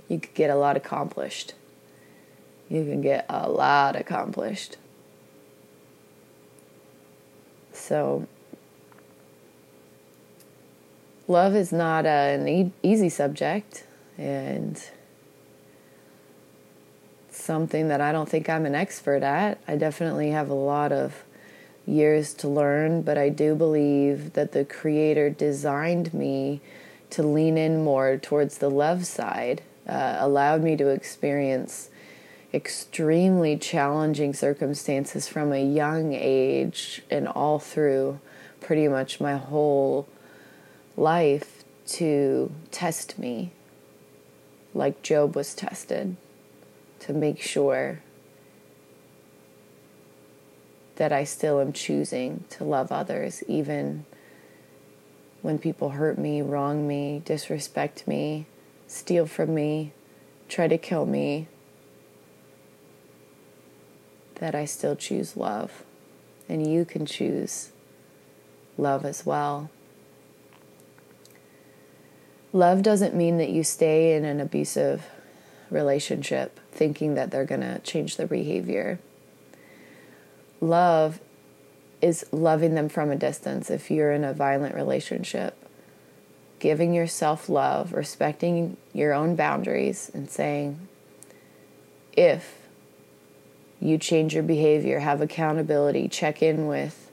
[0.06, 1.54] you could get a lot accomplished.
[2.68, 4.76] You can get a lot accomplished.
[7.72, 8.28] So,
[11.26, 13.84] love is not an e- easy subject
[14.18, 14.82] and
[17.30, 19.58] something that I don't think I'm an expert at.
[19.66, 21.24] I definitely have a lot of
[21.86, 26.60] years to learn, but I do believe that the Creator designed me
[27.10, 31.88] to lean in more towards the love side, uh, allowed me to experience
[32.52, 38.18] extremely challenging circumstances from a young age and all through
[38.60, 40.08] pretty much my whole
[40.96, 43.52] life to test me
[44.74, 46.16] like Job was tested
[47.00, 48.00] to make sure
[50.96, 54.04] that I still am choosing to love others, even
[55.42, 58.46] when people hurt me, wrong me, disrespect me,
[58.86, 59.92] steal from me,
[60.48, 61.48] try to kill me,
[64.36, 65.84] that I still choose love.
[66.48, 67.70] And you can choose
[68.78, 69.70] love as well.
[72.52, 75.06] Love doesn't mean that you stay in an abusive
[75.70, 78.98] relationship thinking that they're going to change their behavior.
[80.60, 81.20] Love
[82.00, 85.56] is loving them from a distance if you're in a violent relationship.
[86.58, 90.88] Giving yourself love, respecting your own boundaries, and saying,
[92.16, 92.66] if
[93.80, 97.10] you change your behavior, have accountability, check in with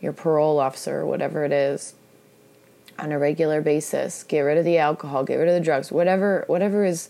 [0.00, 1.94] your parole officer or whatever it is
[2.98, 6.44] on a regular basis, get rid of the alcohol, get rid of the drugs, whatever
[6.48, 7.08] whatever is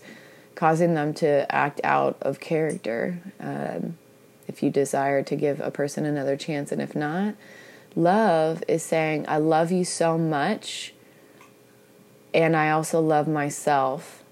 [0.55, 3.19] causing them to act out of character.
[3.39, 3.97] Um,
[4.49, 7.35] if you desire to give a person another chance, and if not,
[7.95, 10.93] love is saying, I love you so much,
[12.33, 14.23] and I also love myself,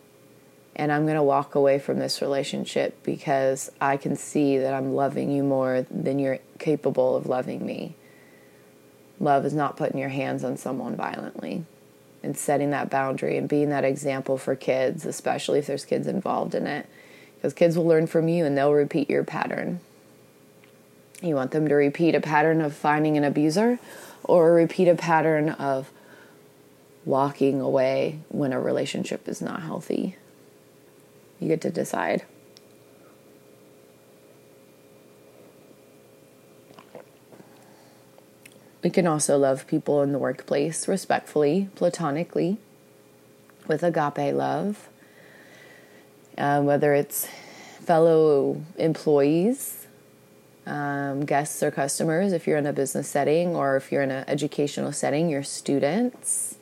[0.75, 4.95] and I'm going to walk away from this relationship because I can see that I'm
[4.95, 7.93] loving you more than you're capable of loving me.
[9.19, 11.63] Love is not putting your hands on someone violently
[12.23, 16.55] and setting that boundary and being that example for kids, especially if there's kids involved
[16.55, 16.87] in it.
[17.35, 19.79] Because kids will learn from you and they'll repeat your pattern.
[21.21, 23.79] You want them to repeat a pattern of finding an abuser
[24.23, 25.89] or repeat a pattern of
[27.05, 30.15] walking away when a relationship is not healthy.
[31.39, 32.23] You get to decide.
[38.83, 42.57] We can also love people in the workplace respectfully, platonically,
[43.67, 44.87] with agape love.
[46.37, 47.27] Uh, whether it's
[47.81, 49.76] fellow employees,
[50.67, 54.25] um, guests, or customers, if you're in a business setting, or if you're in an
[54.27, 56.57] educational setting, your students.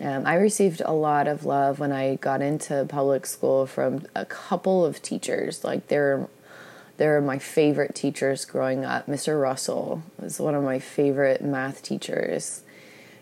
[0.00, 4.24] Um, I received a lot of love when I got into public school from a
[4.24, 5.64] couple of teachers.
[5.64, 6.28] Like, they're
[6.98, 9.06] they're my favorite teachers growing up.
[9.06, 9.40] Mr.
[9.40, 12.60] Russell was one of my favorite math teachers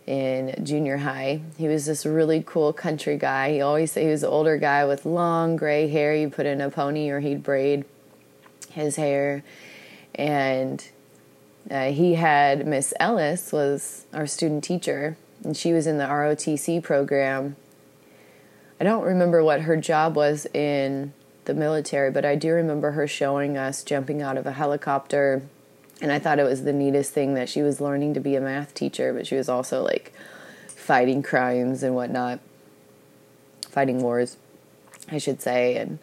[0.04, 1.42] in junior high.
[1.56, 3.52] He was this really cool country guy.
[3.52, 6.12] He always said he was an older guy with long gray hair.
[6.12, 7.84] You put in a pony or he'd braid
[8.78, 9.44] his hair.
[10.14, 10.84] And
[11.70, 16.82] uh, he had Miss Ellis was our student teacher, and she was in the ROTC
[16.82, 17.56] program.
[18.80, 21.12] I don't remember what her job was in
[21.44, 25.42] the military, but I do remember her showing us jumping out of a helicopter.
[26.00, 28.40] And I thought it was the neatest thing that she was learning to be a
[28.40, 30.12] math teacher, but she was also like
[30.68, 32.38] fighting crimes and whatnot,
[33.68, 34.36] fighting wars,
[35.10, 35.76] I should say.
[35.76, 35.98] And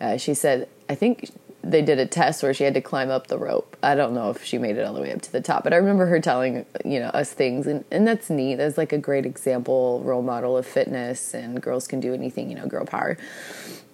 [0.00, 1.30] uh, she said, I think
[1.70, 3.76] they did a test where she had to climb up the rope.
[3.82, 5.72] I don't know if she made it all the way up to the top, but
[5.72, 8.56] I remember her telling you know us things, and and that's neat.
[8.56, 12.56] That's like a great example, role model of fitness, and girls can do anything, you
[12.56, 13.16] know, girl power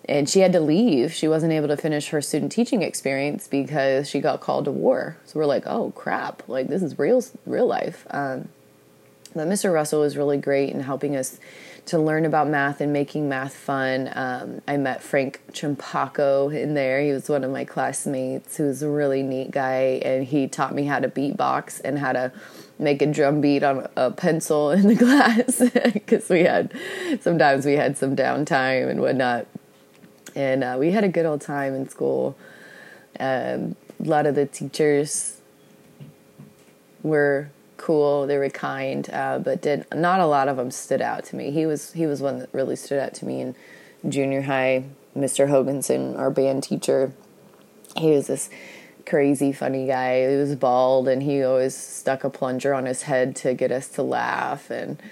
[0.07, 1.13] and she had to leave.
[1.13, 5.17] She wasn't able to finish her student teaching experience because she got called to war.
[5.27, 6.43] So we're like, oh crap!
[6.49, 8.07] Like this is real, real life.
[8.11, 8.49] Um,
[9.35, 9.73] but Mr.
[9.73, 11.39] Russell was really great in helping us
[11.85, 14.09] to learn about math and making math fun.
[14.15, 17.01] Um, I met Frank Chimpaco in there.
[17.03, 20.75] He was one of my classmates who was a really neat guy, and he taught
[20.75, 22.33] me how to beatbox and how to
[22.79, 26.73] make a drum beat on a pencil in the class because we had
[27.21, 29.47] sometimes we had some downtime and whatnot
[30.35, 32.37] and uh, we had a good old time in school.
[33.21, 35.41] Um, a lot of the teachers
[37.03, 37.51] were
[37.83, 41.37] cool; they were kind, uh, but did not a lot of them stood out to
[41.37, 41.51] me.
[41.51, 43.55] He was he was one that really stood out to me in
[44.09, 44.85] junior high.
[45.17, 45.49] Mr.
[45.49, 47.13] Hoganson, our band teacher,
[47.97, 48.49] he was this
[49.05, 50.31] crazy funny guy.
[50.31, 53.89] He was bald, and he always stuck a plunger on his head to get us
[53.89, 55.03] to laugh, and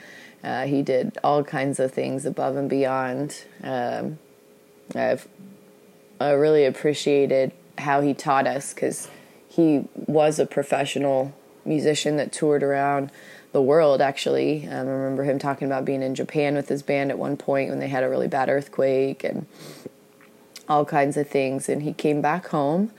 [0.42, 3.44] uh, he did all kinds of things above and beyond.
[3.62, 4.18] Um,
[4.94, 5.28] I've
[6.20, 9.08] I really appreciated how he taught us because
[9.48, 11.34] he was a professional
[11.64, 13.10] musician that toured around
[13.52, 14.66] the world actually.
[14.66, 17.70] Um, i remember him talking about being in japan with his band at one point
[17.70, 19.46] when they had a really bad earthquake and
[20.68, 21.68] all kinds of things.
[21.68, 22.92] And he came back home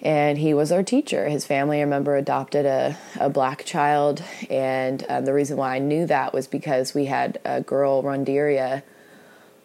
[0.00, 1.28] and he was our teacher.
[1.28, 4.22] His family i remember adopted a, a black child.
[4.48, 8.82] And um, the reason why i knew that was because we had a girl ronderia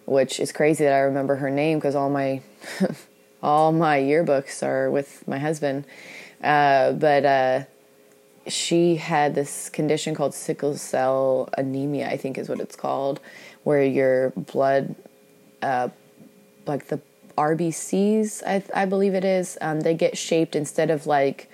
[0.08, 2.42] which is crazy that I remember her name because all my
[3.44, 5.86] all my yearbooks are with my husband.
[6.42, 7.64] Uh, but uh,
[8.52, 13.20] she had this condition called sickle cell anemia, I think is what it's called,
[13.64, 14.96] where your blood,
[15.62, 15.90] uh,
[16.66, 17.00] like the
[17.38, 19.58] RBCs, I, I believe it is.
[19.62, 21.50] Um, they get shaped instead of like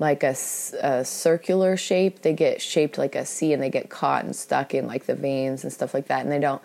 [0.00, 0.34] like a,
[0.82, 4.74] a, circular shape, they get shaped like a C and they get caught and stuck
[4.74, 6.22] in like the veins and stuff like that.
[6.22, 6.60] And they don't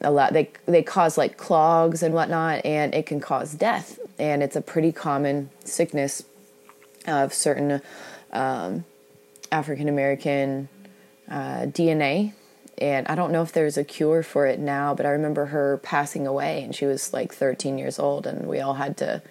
[0.00, 3.98] allow they they cause like clogs and whatnot, and it can cause death.
[4.18, 6.24] And it's a pretty common sickness
[7.06, 7.80] of certain
[8.32, 8.84] um,
[9.50, 10.68] African American
[11.28, 12.32] uh, DNA
[12.78, 15.78] and I don't know if there's a cure for it now, but I remember her
[15.78, 19.22] passing away and she was like 13 years old and we all had to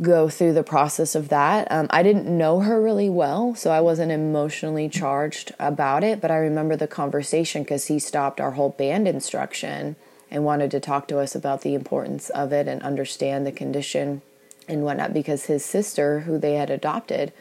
[0.00, 1.70] go through the process of that.
[1.70, 6.30] Um, I didn't know her really well, so I wasn't emotionally charged about it, but
[6.30, 9.96] I remember the conversation because he stopped our whole band instruction
[10.30, 14.22] and wanted to talk to us about the importance of it and understand the condition
[14.68, 17.32] and whatnot because his sister, who they had adopted,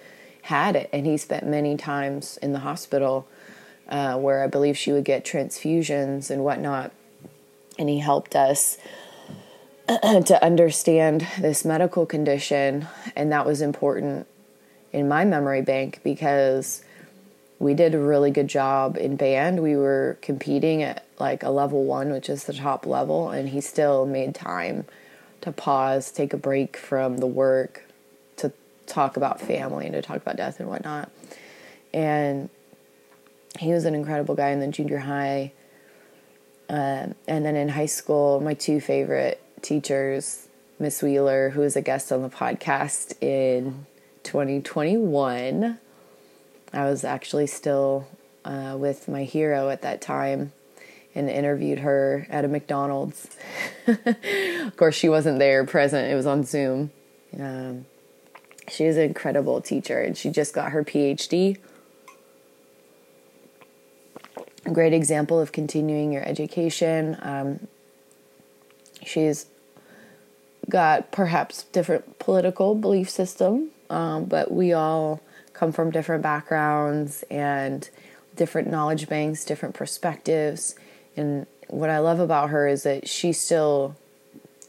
[0.43, 3.27] had it and he spent many times in the hospital
[3.87, 6.91] uh, where I believe she would get transfusions and whatnot.
[7.79, 8.77] And he helped us
[9.87, 12.87] to understand this medical condition.
[13.15, 14.27] And that was important
[14.91, 16.83] in my memory bank because
[17.59, 19.61] we did a really good job in band.
[19.61, 23.61] We were competing at like a level one, which is the top level, and he
[23.61, 24.85] still made time
[25.41, 27.82] to pause, take a break from the work
[28.85, 31.11] talk about family and to talk about death and whatnot.
[31.93, 32.49] And
[33.59, 35.53] he was an incredible guy in the junior high.
[36.69, 40.47] Um, and then in high school, my two favorite teachers,
[40.79, 43.85] Miss Wheeler, who was a guest on the podcast in
[44.23, 45.77] 2021.
[46.73, 48.07] I was actually still
[48.43, 50.51] uh, with my hero at that time
[51.15, 53.27] and interviewed her at a McDonald's.
[53.87, 56.91] of course, she wasn't there present, it was on Zoom.
[57.39, 57.85] Um,
[58.69, 61.57] she was an incredible teacher and she just got her PhD
[64.65, 67.17] a great example of continuing your education.
[67.21, 67.67] Um,
[69.05, 69.47] she's
[70.69, 75.21] got perhaps different political belief system, um, but we all
[75.53, 77.89] come from different backgrounds and
[78.35, 80.75] different knowledge banks, different perspectives.
[81.15, 83.95] And what I love about her is that she still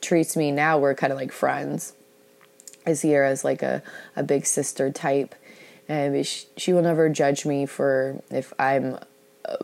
[0.01, 1.95] treats me now, we're kind of like friends.
[2.87, 3.83] I see her as like a,
[4.17, 5.35] a big sister type.
[5.89, 8.99] And she, she will never judge me for if I'm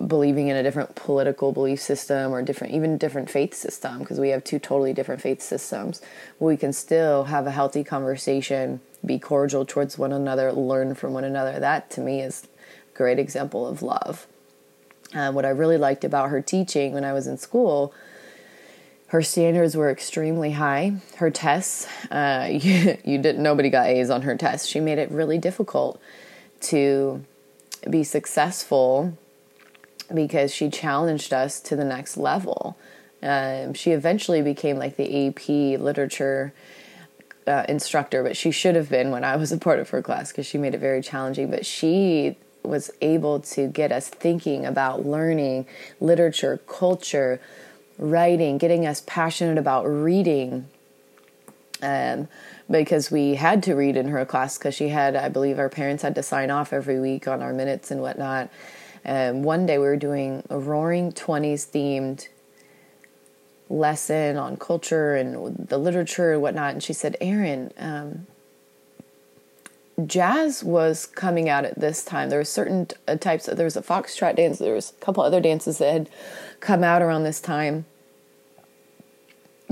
[0.07, 4.29] believing in a different political belief system or different even different faith system because we
[4.29, 6.03] have two totally different faith systems
[6.39, 11.25] we can still have a healthy conversation be cordial towards one another learn from one
[11.25, 12.47] another that to me is
[12.93, 14.27] a great example of love
[15.15, 17.95] uh, what i really liked about her teaching when i was in school
[19.11, 24.23] her standards were extremely high her tests uh, you, you didn't nobody got a's on
[24.23, 26.01] her tests she made it really difficult
[26.61, 27.25] to
[27.89, 29.17] be successful
[30.13, 32.77] because she challenged us to the next level.
[33.23, 36.53] Um, she eventually became like the AP literature
[37.47, 40.33] uh, instructor, but she should have been when I was a part of her class
[40.33, 41.51] because she made it very challenging.
[41.51, 45.67] But she was able to get us thinking about learning
[46.01, 47.41] literature, culture,
[48.01, 50.67] writing, getting us passionate about reading.
[51.83, 52.29] Um,
[52.71, 56.03] because we had to read in her class because she had, I believe, our parents
[56.03, 58.51] had to sign off every week on our minutes and whatnot.
[59.05, 62.29] Um, one day we were doing a Roaring Twenties themed
[63.69, 68.27] lesson on culture and the literature and whatnot, and she said, "Erin, um,
[70.07, 72.29] jazz was coming out at this time.
[72.29, 72.89] There were certain
[73.21, 73.49] types.
[73.49, 74.59] Of, there was a foxtrot dance.
[74.59, 76.11] There was a couple other dances that had
[76.61, 77.87] come out around this time.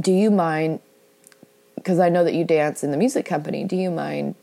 [0.01, 0.80] Do you mind?
[1.74, 3.64] Because I know that you dance in the music company.
[3.64, 4.34] Do you mind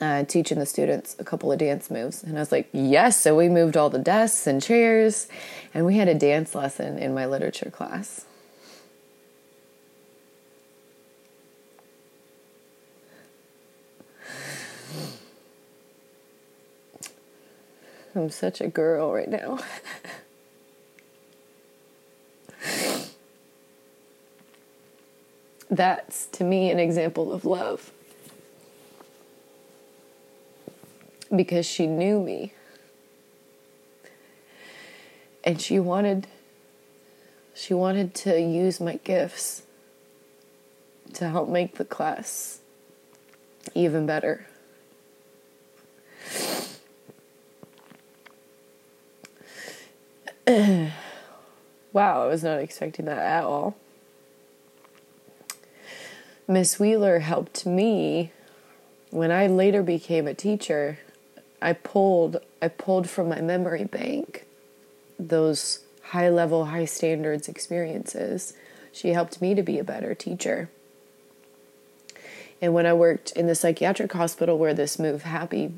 [0.00, 2.22] uh, teaching the students a couple of dance moves.
[2.22, 3.20] And I was like, yes.
[3.20, 5.28] So we moved all the desks and chairs,
[5.72, 8.24] and we had a dance lesson in my literature class.
[18.14, 19.58] I'm such a girl right now.
[25.70, 27.92] That's to me an example of love.
[31.34, 32.52] because she knew me.
[35.42, 36.26] And she wanted
[37.54, 39.62] she wanted to use my gifts
[41.14, 42.60] to help make the class
[43.74, 44.46] even better.
[51.92, 53.76] wow, I was not expecting that at all.
[56.48, 58.32] Miss Wheeler helped me
[59.10, 60.98] when I later became a teacher
[61.60, 64.46] I pulled I pulled from my memory bank
[65.18, 65.80] those
[66.10, 68.54] high level, high standards experiences.
[68.92, 70.70] She helped me to be a better teacher.
[72.62, 75.72] And when I worked in the psychiatric hospital where this Move Happy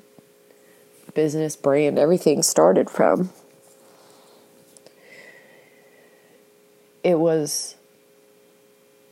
[1.14, 3.30] business brand, everything started from,
[7.02, 7.76] it was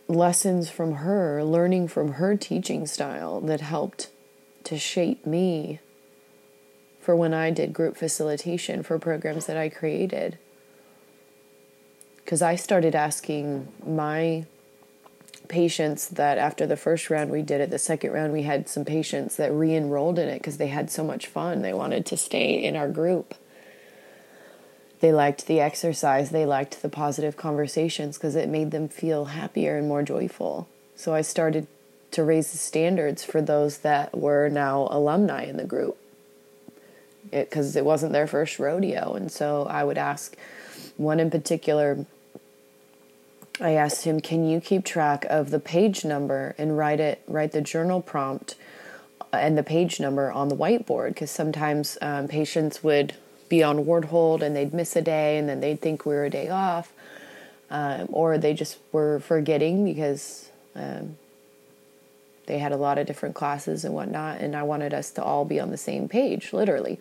[0.09, 4.11] lessons from her, learning from her teaching style that helped
[4.65, 5.81] to shape me
[7.01, 10.39] for when I did group facilitation for programs that I created.
[12.17, 14.47] Because I started asking my
[15.49, 18.85] patients that after the first round we did it, the second round we had some
[18.85, 21.63] patients that re enrolled in it because they had so much fun.
[21.63, 23.35] They wanted to stay in our group.
[25.07, 29.79] They liked the exercise, they liked the positive conversations because it made them feel happier
[29.79, 30.67] and more joyful.
[30.97, 31.69] So I started
[32.11, 35.97] to raise the standards for those that were now alumni in the group
[37.31, 39.15] because it, it wasn't their first rodeo.
[39.15, 40.37] And so I would ask
[40.97, 42.05] one in particular.
[43.61, 47.53] I asked him, "Can you keep track of the page number and write it, write
[47.53, 48.57] the journal prompt
[49.33, 51.11] and the page number on the whiteboard?
[51.11, 53.15] Because sometimes um, patients would
[53.49, 56.25] be on ward hold and they'd miss a day and then they'd think we were
[56.25, 56.93] a day off,
[57.71, 61.17] um, or they just were forgetting because um,
[62.47, 65.45] they had a lot of different classes and whatnot, and I wanted us to all
[65.45, 66.99] be on the same page, literally.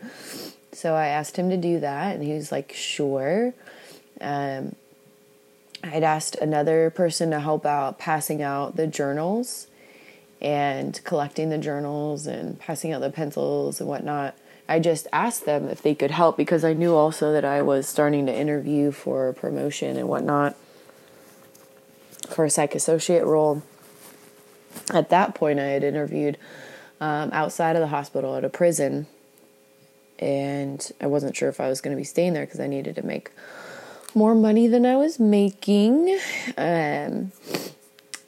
[0.72, 3.54] So I asked him to do that, and he was like, sure.
[4.20, 4.76] Um,
[5.84, 9.68] I'd asked another person to help out passing out the journals
[10.42, 14.36] and collecting the journals and passing out the pencils and whatnot.
[14.68, 17.88] I just asked them if they could help because I knew also that I was
[17.88, 20.56] starting to interview for promotion and whatnot
[22.30, 23.62] for a psych associate role.
[24.92, 26.38] At that point, I had interviewed
[27.00, 29.08] um, outside of the hospital at a prison,
[30.20, 32.96] and I wasn't sure if I was going to be staying there because I needed
[32.96, 33.32] to make
[34.16, 36.18] more money than I was making.
[36.58, 37.32] Um,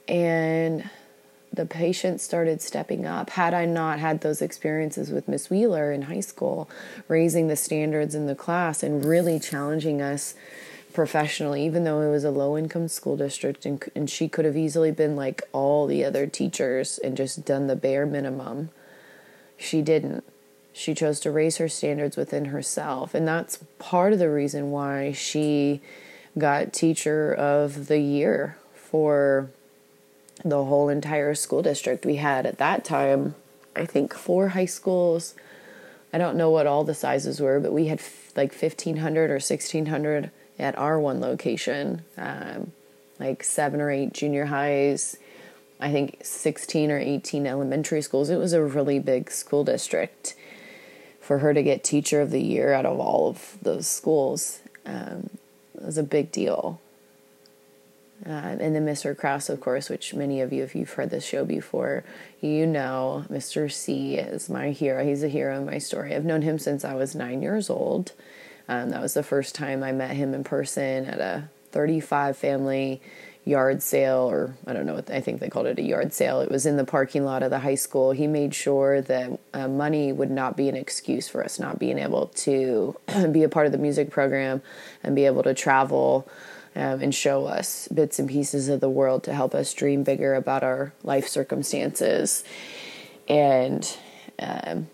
[0.07, 0.89] and
[1.57, 3.31] the patients started stepping up.
[3.31, 6.69] Had I not had those experiences with Miss Wheeler in high school,
[7.07, 10.35] raising the standards in the class and really challenging us
[10.93, 14.55] professionally, even though it was a low income school district, and, and she could have
[14.55, 18.69] easily been like all the other teachers and just done the bare minimum,
[19.57, 20.23] she didn't.
[20.71, 23.15] She chose to raise her standards within herself.
[23.15, 25.81] And that's part of the reason why she
[26.37, 29.49] got Teacher of the Year for
[30.43, 32.05] the whole entire school district.
[32.05, 33.35] We had at that time,
[33.75, 35.35] I think, four high schools.
[36.13, 39.33] I don't know what all the sizes were, but we had f- like 1,500 or
[39.35, 42.71] 1,600 at our one location, um,
[43.19, 45.17] like seven or eight junior highs,
[45.79, 48.29] I think 16 or 18 elementary schools.
[48.29, 50.35] It was a really big school district.
[51.21, 55.29] For her to get Teacher of the Year out of all of those schools um,
[55.75, 56.79] was a big deal.
[58.25, 59.15] Uh, and then Mr.
[59.15, 62.03] Kraus, of course, which many of you, if you've heard this show before,
[62.41, 63.71] you know Mr.
[63.71, 65.03] C is my hero.
[65.03, 66.15] He's a hero in my story.
[66.15, 68.13] I've known him since I was nine years old.
[68.67, 73.01] Um, that was the first time I met him in person at a 35 family
[73.45, 76.41] yard sale, or I don't know what I think they called it a yard sale.
[76.41, 78.11] It was in the parking lot of the high school.
[78.11, 81.97] He made sure that uh, money would not be an excuse for us not being
[81.97, 82.97] able to
[83.31, 84.61] be a part of the music program
[85.03, 86.27] and be able to travel
[86.77, 90.35] um, and show us bits and pieces of the world to help us dream bigger
[90.35, 92.43] about our life circumstances.
[93.27, 93.97] And
[94.37, 94.87] um,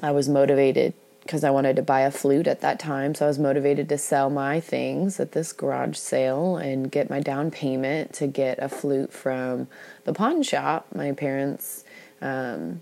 [0.00, 0.94] I was motivated
[1.24, 3.14] because I wanted to buy a flute at that time.
[3.16, 7.20] So I was motivated to sell my things at this garage sale and get my
[7.20, 9.66] down payment to get a flute from
[10.04, 10.86] the pawn shop.
[10.94, 11.84] My parents
[12.22, 12.80] um,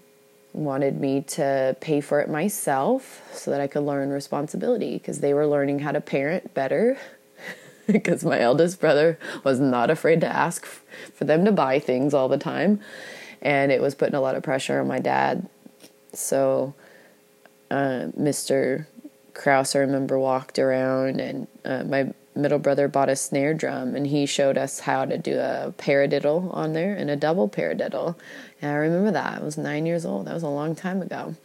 [0.52, 5.32] wanted me to pay for it myself so that I could learn responsibility because they
[5.32, 6.98] were learning how to parent better
[7.92, 12.28] because my eldest brother was not afraid to ask for them to buy things all
[12.28, 12.80] the time.
[13.40, 15.48] And it was putting a lot of pressure on my dad.
[16.12, 16.74] So,
[17.70, 18.86] uh, Mr.
[19.32, 24.06] Kraus, I remember, walked around, and uh, my middle brother bought a snare drum, and
[24.06, 28.16] he showed us how to do a paradiddle on there and a double paradiddle.
[28.60, 29.40] And I remember that.
[29.40, 30.26] I was nine years old.
[30.26, 31.36] That was a long time ago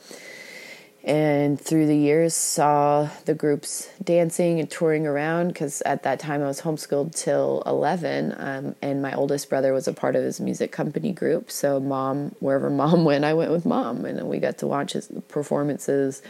[1.03, 6.41] and through the years saw the groups dancing and touring around because at that time
[6.41, 10.39] i was homeschooled till 11 um, and my oldest brother was a part of his
[10.39, 14.57] music company group so mom wherever mom went i went with mom and we got
[14.57, 16.21] to watch his performances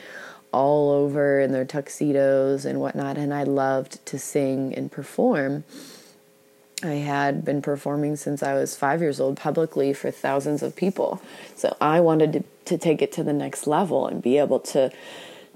[0.51, 5.63] all over in their tuxedos and whatnot and i loved to sing and perform
[6.83, 11.21] I had been performing since I was five years old publicly for thousands of people.
[11.55, 14.91] So I wanted to, to take it to the next level and be able to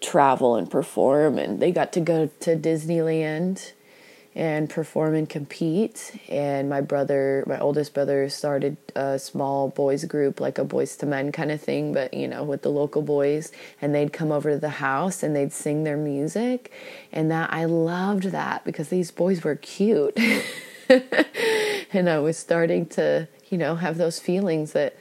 [0.01, 1.38] travel and perform.
[1.38, 3.72] And they got to go to Disneyland
[4.38, 6.16] and perform and compete.
[6.30, 11.10] And my brother, my oldest brother, started a small boys group, like a Boyz II
[11.10, 13.51] Men kind of thing, but you know, with the local boys.
[13.82, 16.72] And they'd come over to the house and they'd sing their music.
[17.12, 20.16] And that I loved that because these boys were cute.
[21.91, 24.95] and I was starting to, you know, have those feelings that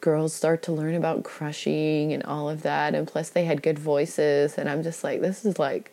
[0.00, 2.94] girls start to learn about crushing and all of that.
[2.94, 4.56] And plus, they had good voices.
[4.56, 5.92] And I'm just like, this is like,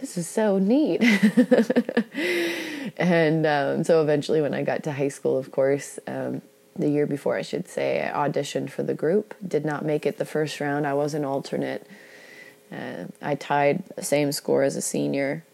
[0.00, 1.02] this is so neat.
[2.96, 6.42] and um, so eventually, when I got to high school, of course, um,
[6.74, 9.34] the year before, I should say, I auditioned for the group.
[9.46, 10.86] Did not make it the first round.
[10.86, 11.86] I was an alternate.
[12.70, 15.44] Uh, I tied the same score as a senior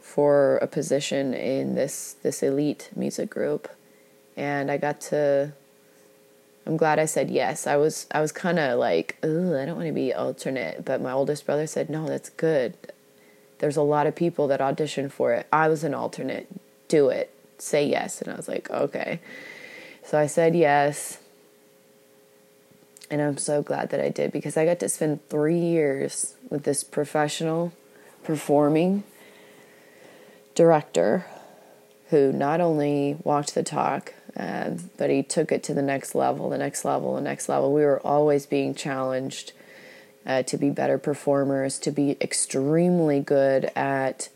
[0.00, 3.68] for a position in this this elite music group,
[4.36, 5.52] and I got to.
[6.70, 7.66] I'm glad I said yes.
[7.66, 11.02] I was I was kind of like, oh, I don't want to be alternate, but
[11.02, 12.74] my oldest brother said, no, that's good.
[13.58, 15.48] There's a lot of people that audition for it.
[15.52, 16.46] I was an alternate.
[16.86, 17.34] Do it.
[17.58, 18.22] Say yes.
[18.22, 19.18] And I was like, okay.
[20.04, 21.18] So I said yes.
[23.10, 26.62] And I'm so glad that I did because I got to spend three years with
[26.62, 27.72] this professional
[28.22, 29.02] performing
[30.54, 31.26] director
[32.10, 36.50] who not only walked the talk, uh, but he took it to the next level,
[36.50, 37.72] the next level, the next level.
[37.72, 39.52] We were always being challenged
[40.26, 44.28] uh, to be better performers, to be extremely good at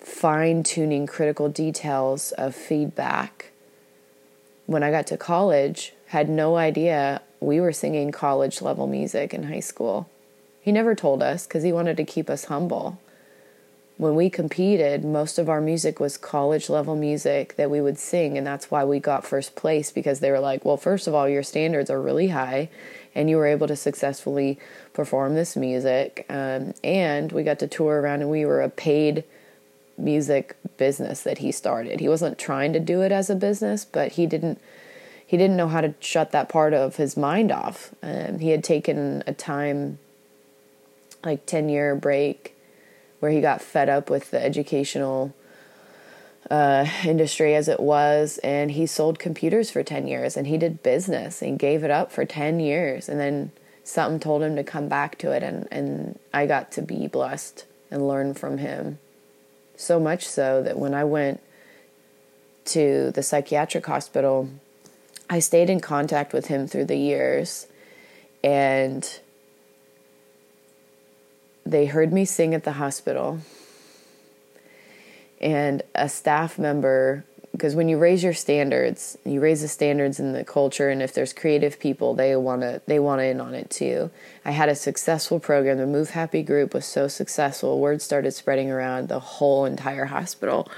[0.00, 3.52] fine tuning critical details of feedback.
[4.66, 9.44] When I got to college, had no idea we were singing college level music in
[9.44, 10.08] high school.
[10.60, 13.00] He never told us because he wanted to keep us humble.
[13.98, 18.38] When we competed, most of our music was college level music that we would sing,
[18.38, 21.28] and that's why we got first place because they were like, well, first of all,
[21.28, 22.70] your standards are really high,
[23.16, 24.56] and you were able to successfully
[24.92, 26.24] perform this music.
[26.30, 29.24] Um, and we got to tour around, and we were a paid
[29.98, 31.98] music business that he started.
[31.98, 34.60] He wasn't trying to do it as a business, but he didn't
[35.26, 37.94] he didn't know how to shut that part of his mind off.
[38.02, 39.98] Um, he had taken a time,
[41.22, 42.54] like ten year break,
[43.20, 45.34] where he got fed up with the educational
[46.50, 50.82] uh, industry as it was, and he sold computers for 10 years and he did
[50.82, 53.08] business and gave it up for 10 years.
[53.08, 53.52] And then
[53.84, 57.64] something told him to come back to it, and, and I got to be blessed
[57.90, 58.98] and learn from him.
[59.76, 61.40] So much so that when I went
[62.66, 64.50] to the psychiatric hospital,
[65.30, 67.66] I stayed in contact with him through the years,
[68.44, 69.20] and
[71.70, 73.40] they heard me sing at the hospital.
[75.40, 80.32] And a staff member because when you raise your standards you raise the standards in
[80.32, 83.70] the culture and if there's creative people they want to they want in on it
[83.70, 84.10] too.
[84.44, 88.70] I had a successful program the move happy group was so successful word started spreading
[88.70, 90.68] around the whole entire hospital.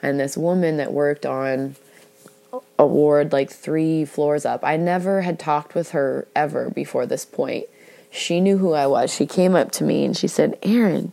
[0.00, 1.76] And this woman that worked on
[2.78, 7.26] a ward like three floors up i never had talked with her ever before this
[7.26, 7.66] point
[8.10, 11.12] she knew who i was she came up to me and she said Erin,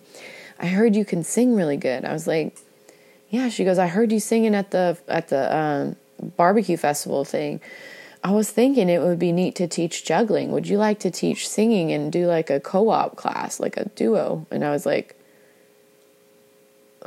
[0.60, 2.58] i heard you can sing really good i was like
[3.30, 5.96] yeah, she goes, I heard you singing at the at the um,
[6.38, 7.60] barbecue festival thing.
[8.24, 10.52] I was thinking it would be neat to teach juggling.
[10.52, 14.48] Would you like to teach singing and do like a co-op class, like a duo?
[14.50, 15.20] And I was like,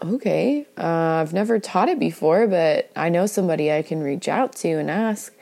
[0.05, 0.85] okay, uh,
[1.23, 4.91] I've never taught it before, but I know somebody I can reach out to and
[4.91, 5.35] ask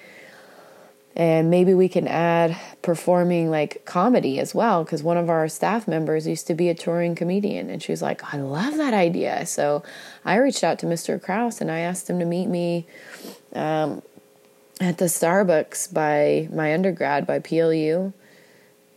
[1.17, 5.89] and maybe we can add performing like comedy as well because one of our staff
[5.89, 9.47] members used to be a touring comedian and she was like i love that idea.
[9.47, 9.83] So
[10.25, 12.87] i reached out to mr kraus and i asked him to meet me
[13.55, 14.03] um,
[14.81, 18.13] at the starbucks by my undergrad by plu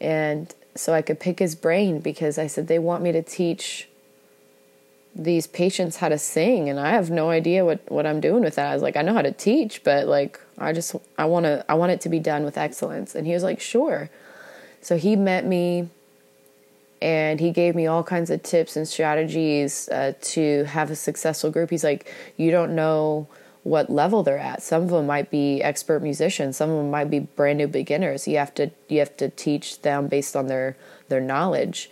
[0.02, 3.89] and so i could pick his brain because i said they want me to teach
[5.16, 8.56] these patients how to sing and I have no idea what what I'm doing with
[8.56, 8.72] that.
[8.72, 11.66] I was like I know how to teach, but like I just I want to
[11.70, 13.16] I want it to be done with excellence.
[13.16, 14.10] And he was like, "Sure."
[14.82, 15.90] So he met me
[17.02, 21.50] and he gave me all kinds of tips and strategies uh, to have a successful
[21.50, 21.70] group.
[21.70, 23.28] He's like, "You don't know
[23.64, 24.62] what level they're at.
[24.62, 28.28] Some of them might be expert musicians, some of them might be brand new beginners.
[28.28, 31.90] You have to you have to teach them based on their their knowledge."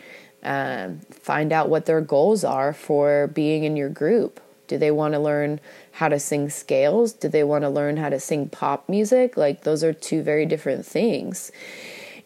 [0.48, 4.40] Um, find out what their goals are for being in your group.
[4.68, 5.60] Do they want to learn
[5.92, 7.12] how to sing scales?
[7.12, 9.36] Do they want to learn how to sing pop music?
[9.36, 11.52] Like, those are two very different things.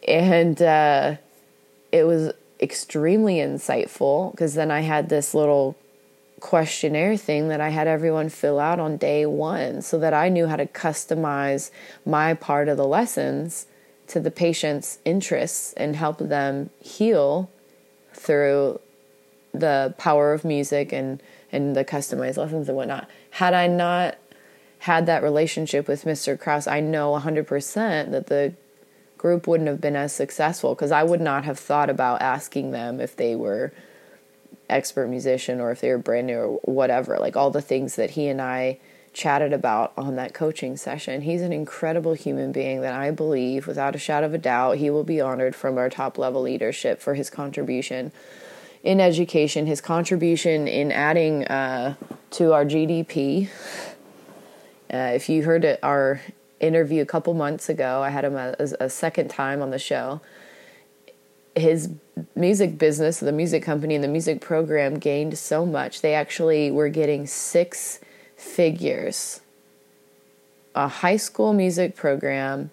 [0.07, 1.15] And uh,
[1.91, 5.75] it was extremely insightful because then I had this little
[6.41, 10.45] questionnaire thing that I had everyone fill out on day one so that I knew
[10.45, 11.71] how to customize
[12.05, 13.65] my part of the lessons
[14.07, 17.49] to the patient's interests and help them heal
[18.21, 18.79] through
[19.53, 23.09] the power of music and and the customized lessons and whatnot.
[23.31, 24.17] Had I not
[24.79, 26.39] had that relationship with Mr.
[26.39, 28.53] Kraus, I know 100% that the
[29.17, 33.01] group wouldn't have been as successful because I would not have thought about asking them
[33.01, 33.73] if they were
[34.69, 37.19] expert musician or if they were brand new or whatever.
[37.19, 38.79] Like all the things that he and I
[39.13, 41.21] chatted about on that coaching session.
[41.21, 44.89] He's an incredible human being that I believe, without a shadow of a doubt, he
[44.89, 48.11] will be honored from our top level leadership for his contribution
[48.83, 51.95] in education, his contribution in adding uh,
[52.31, 53.49] to our GDP.
[54.91, 56.21] Uh, if you heard our
[56.59, 60.21] interview a couple months ago, I had him a, a second time on the show.
[61.55, 61.89] His
[62.35, 66.01] music business, the music company, and the music program gained so much.
[66.01, 67.99] They actually were getting six
[68.41, 69.41] figures.
[70.73, 72.71] A high school music program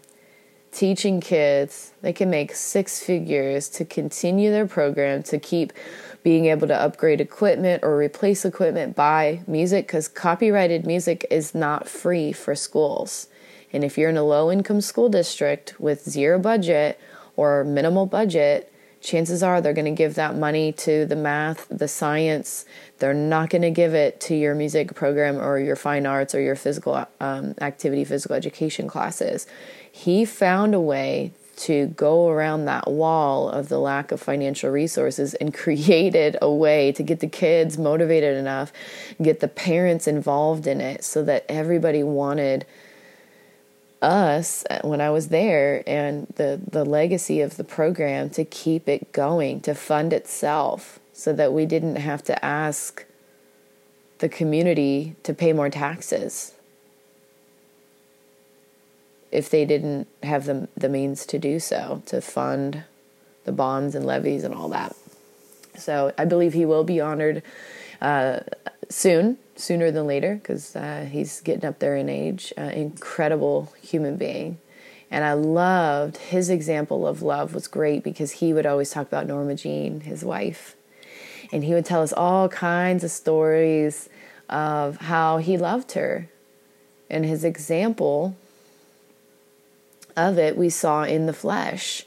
[0.73, 5.73] teaching kids, they can make six figures to continue their program, to keep
[6.23, 11.89] being able to upgrade equipment or replace equipment, buy music, because copyrighted music is not
[11.89, 13.29] free for schools.
[13.73, 16.99] And if you're in a low income school district with zero budget
[17.37, 21.89] or minimal budget, chances are they're going to give that money to the math, the
[21.89, 22.65] science.
[22.99, 26.41] They're not going to give it to your music program or your fine arts or
[26.41, 29.47] your physical um, activity, physical education classes
[29.99, 35.35] he found a way to go around that wall of the lack of financial resources
[35.35, 38.73] and created a way to get the kids motivated enough,
[39.21, 42.65] get the parents involved in it so that everybody wanted
[44.01, 49.13] us when I was there and the the legacy of the program to keep it
[49.13, 53.05] going, to fund itself so that we didn't have to ask
[54.19, 56.53] the community to pay more taxes
[59.31, 62.85] if they didn't have the, the means to do so, to fund
[63.45, 64.97] the bonds and levies and all that.
[65.77, 67.43] So I believe he will be honored
[68.01, 68.41] uh,
[68.89, 72.53] soon, sooner than later, because uh, he's getting up there in age.
[72.57, 74.59] Uh, incredible human being.
[75.11, 79.26] And I loved his example of love was great because he would always talk about
[79.26, 80.76] Norma Jean, his wife.
[81.51, 84.09] And he would tell us all kinds of stories
[84.51, 86.28] of how he loved her.
[87.09, 88.36] And his example
[90.14, 92.05] of it we saw in the flesh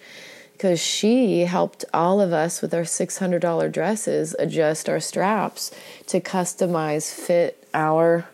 [0.62, 5.72] because she helped all of us with our $600 dresses adjust our straps
[6.06, 8.28] to customize fit our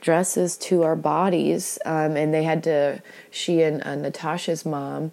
[0.00, 1.78] dresses to our bodies.
[1.86, 3.00] Um, and they had to
[3.30, 5.12] she and uh, natasha's mom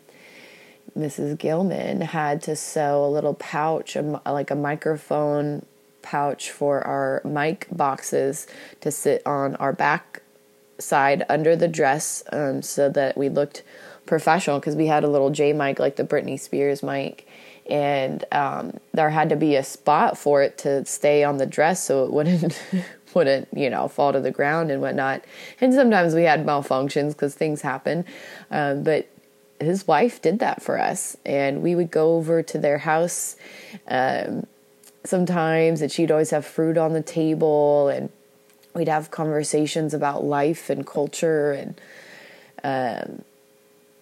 [0.97, 3.95] mrs gilman had to sew a little pouch
[4.25, 5.63] like a microphone
[6.01, 8.47] pouch for our mic boxes
[8.81, 10.23] to sit on our back
[10.79, 13.61] side under the dress um, so that we looked
[14.05, 17.27] professional because we had a little J mic like the Britney Spears mic,
[17.69, 21.83] and um, there had to be a spot for it to stay on the dress
[21.83, 22.61] so it wouldn't
[23.13, 25.23] wouldn't you know fall to the ground and whatnot.
[25.61, 28.05] And sometimes we had malfunctions because things happen,
[28.51, 29.07] um, but
[29.59, 33.35] his wife did that for us, and we would go over to their house.
[33.87, 34.45] Um,
[35.05, 38.09] sometimes and she'd always have fruit on the table and
[38.73, 41.79] we'd have conversations about life and culture and
[42.63, 43.23] um,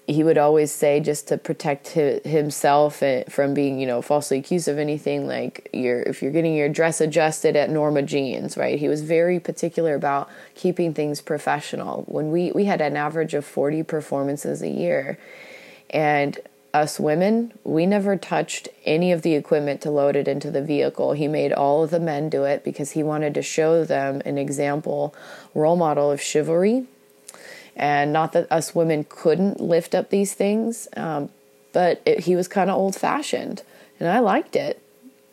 [0.07, 4.77] he would always say just to protect himself from being you know falsely accused of
[4.77, 8.79] anything like if you're getting your dress adjusted at norma jeans right?
[8.79, 12.03] He was very particular about keeping things professional.
[12.07, 15.17] When we we had an average of 40 performances a year
[15.89, 16.37] and
[16.73, 21.13] us women we never touched any of the equipment to load it into the vehicle.
[21.13, 24.37] He made all of the men do it because he wanted to show them an
[24.37, 25.15] example
[25.53, 26.87] role model of chivalry
[27.75, 31.29] and not that us women couldn't lift up these things, um,
[31.71, 33.63] but it, he was kind of old fashioned,
[33.99, 34.79] and I liked it.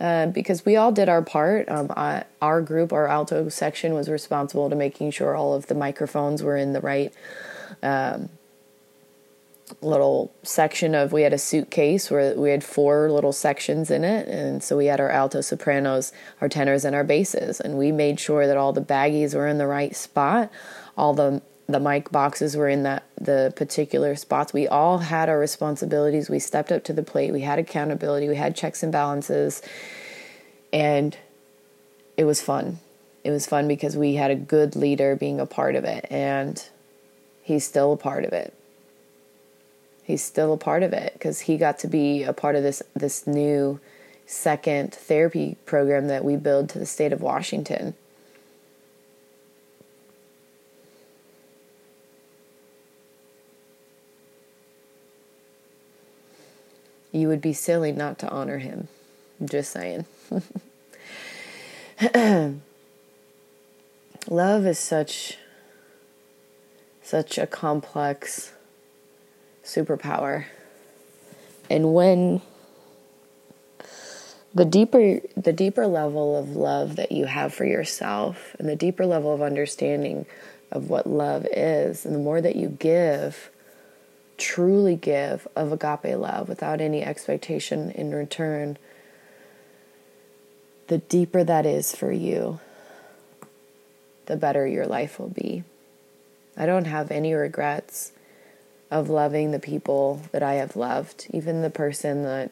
[0.01, 1.69] Uh, because we all did our part.
[1.69, 5.75] Um, I, our group, our alto section, was responsible to making sure all of the
[5.75, 7.13] microphones were in the right
[7.83, 8.31] um,
[9.83, 11.13] little section of.
[11.13, 14.87] We had a suitcase where we had four little sections in it, and so we
[14.87, 18.73] had our alto, sopranos, our tenors, and our basses, and we made sure that all
[18.73, 20.51] the baggies were in the right spot.
[20.97, 21.43] All the
[21.73, 24.53] the mic boxes were in that the particular spots.
[24.53, 26.31] We all had our responsibilities.
[26.31, 27.33] We stepped up to the plate.
[27.33, 28.29] We had accountability.
[28.29, 29.63] We had checks and balances,
[30.73, 31.17] and
[32.17, 32.79] it was fun.
[33.23, 36.63] It was fun because we had a good leader being a part of it, and
[37.43, 38.55] he's still a part of it.
[40.03, 42.83] He's still a part of it because he got to be a part of this
[42.95, 43.81] this new
[44.27, 47.95] second therapy program that we build to the state of Washington
[57.13, 58.89] You would be silly not to honor him.
[59.41, 60.05] I'm just saying.
[64.29, 65.39] love is such
[67.03, 68.53] such a complex
[69.65, 70.45] superpower.
[71.69, 72.41] And when
[74.55, 79.07] the deeper the deeper level of love that you have for yourself and the deeper
[79.07, 80.27] level of understanding
[80.73, 83.51] of what love is and the more that you give
[84.41, 88.77] truly give of agape love without any expectation in return
[90.89, 92.59] the deeper that is for you
[94.27, 95.63] the better your life will be
[96.57, 98.13] i don't have any regrets
[98.91, 102.51] of loving the people that i have loved even the person that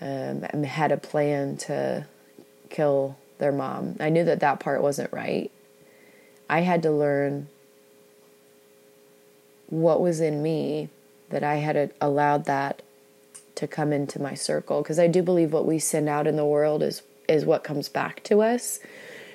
[0.00, 2.06] um, had a plan to
[2.70, 3.96] kill their mom.
[4.00, 5.50] I knew that that part wasn't right.
[6.48, 7.48] I had to learn
[9.68, 10.88] what was in me
[11.30, 12.82] that I had allowed that
[13.54, 16.44] to come into my circle because I do believe what we send out in the
[16.44, 18.80] world is is what comes back to us.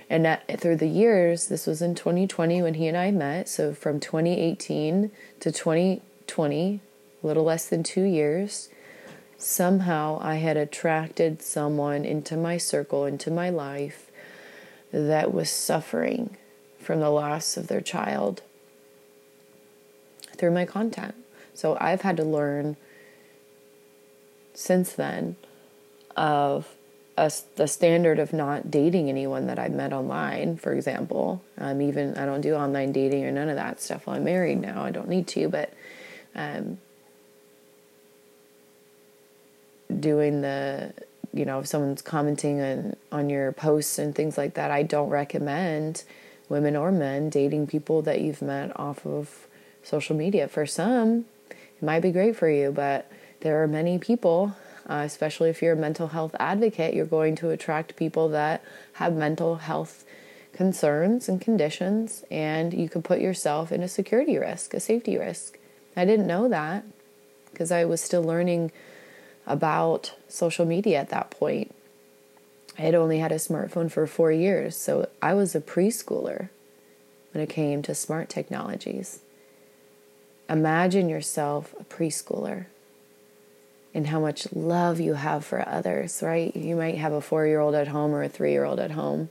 [0.09, 3.47] And that through the years, this was in 2020 when he and I met.
[3.47, 6.79] So from 2018 to 2020,
[7.23, 8.69] a little less than two years,
[9.38, 14.11] somehow I had attracted someone into my circle, into my life,
[14.91, 16.38] that was suffering
[16.79, 18.41] from the loss of their child
[20.36, 21.15] through my content.
[21.53, 22.77] So I've had to learn
[24.53, 25.36] since then
[26.15, 26.75] of
[27.17, 31.43] a, the standard of not dating anyone that I've met online, for example.
[31.57, 34.07] Um, even I don't do online dating or none of that stuff.
[34.07, 34.84] Well, I'm married now.
[34.84, 35.73] I don't need to, but
[36.36, 36.79] um,
[39.99, 40.93] doing the
[41.34, 45.09] you know if someone's commenting on on your posts and things like that i don't
[45.09, 46.03] recommend
[46.49, 49.47] women or men dating people that you've met off of
[49.84, 53.11] social media for some it might be great for you but
[53.41, 54.55] there are many people
[54.89, 58.63] uh, especially if you're a mental health advocate you're going to attract people that
[58.93, 60.05] have mental health
[60.53, 65.57] concerns and conditions and you could put yourself in a security risk a safety risk
[65.95, 66.84] i didn't know that
[67.51, 68.71] because i was still learning
[69.45, 71.73] about social media at that point.
[72.77, 76.49] I had only had a smartphone for four years, so I was a preschooler
[77.31, 79.19] when it came to smart technologies.
[80.50, 82.66] Imagine yourself a preschooler
[83.94, 86.56] and how much love you have for others, right?
[86.56, 88.91] You might have a four year old at home or a three year old at
[88.91, 89.30] home,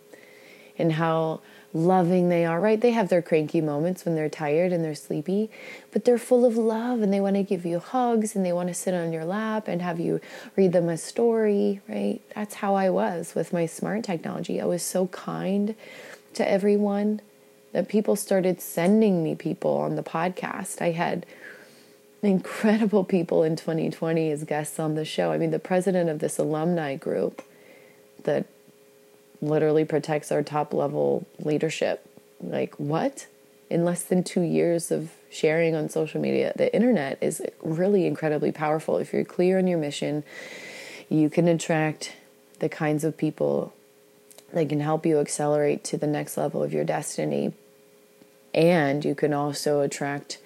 [0.78, 1.40] and how
[1.74, 2.80] loving they are, right?
[2.80, 5.50] They have their cranky moments when they're tired and they're sleepy,
[5.90, 8.68] but they're full of love and they want to give you hugs and they want
[8.68, 10.20] to sit on your lap and have you
[10.54, 12.20] read them a story, right?
[12.34, 14.60] That's how I was with my smart technology.
[14.60, 15.74] I was so kind
[16.34, 17.20] to everyone
[17.72, 20.82] that people started sending me people on the podcast.
[20.82, 21.26] I had
[22.22, 25.32] incredible people in 2020 as guests on the show.
[25.32, 27.42] I mean, the president of this alumni group
[28.24, 28.46] that
[29.40, 32.06] literally protects our top level leadership.
[32.40, 33.26] Like, what?
[33.68, 38.52] In less than two years of sharing on social media, the internet is really incredibly
[38.52, 38.98] powerful.
[38.98, 40.22] If you're clear on your mission,
[41.08, 42.12] you can attract
[42.60, 43.72] the kinds of people
[44.52, 47.52] that can help you accelerate to the next level of your destiny.
[48.54, 50.38] And you can also attract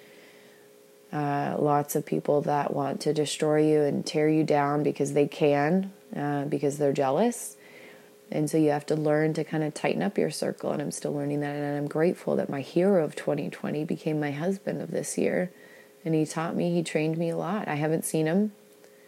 [1.11, 5.27] uh, lots of people that want to destroy you and tear you down because they
[5.27, 7.57] can, uh, because they're jealous
[8.31, 10.71] and so you have to learn to kind of tighten up your circle.
[10.71, 11.55] And I'm still learning that.
[11.55, 15.51] And I'm grateful that my hero of 2020 became my husband of this year.
[16.03, 17.67] And he taught me, he trained me a lot.
[17.67, 18.51] I haven't seen him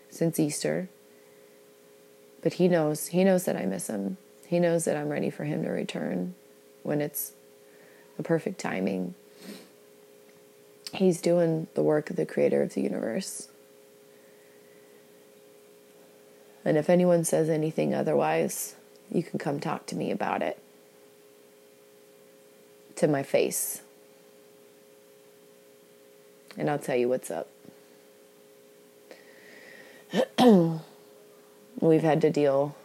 [0.09, 0.89] since Easter.
[2.41, 4.17] But he knows, he knows that I miss him.
[4.47, 6.35] He knows that I'm ready for him to return
[6.83, 7.33] when it's
[8.19, 9.15] the perfect timing.
[10.91, 13.47] He's doing the work of the creator of the universe.
[16.65, 18.75] And if anyone says anything otherwise,
[19.09, 20.61] you can come talk to me about it
[22.97, 23.83] to my face.
[26.57, 27.47] And I'll tell you what's up.
[31.79, 32.75] We've had to deal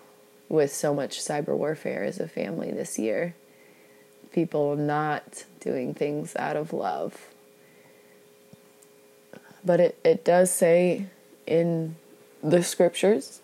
[0.49, 3.35] with so much cyber warfare as a family this year.
[4.35, 7.29] People not doing things out of love.
[9.65, 11.07] But it, it does say
[11.47, 11.95] in
[12.43, 13.41] the scriptures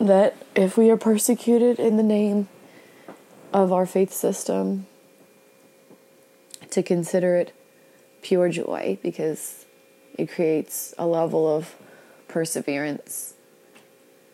[0.00, 2.48] that if we are persecuted in the name
[3.52, 4.86] of our faith system,
[6.70, 7.54] to consider it
[8.22, 9.66] pure joy because
[10.18, 11.74] it creates a level of
[12.28, 13.34] perseverance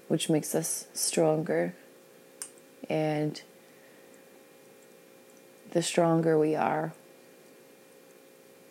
[0.09, 1.75] which makes us stronger.
[2.89, 3.41] And
[5.73, 6.93] the stronger we are,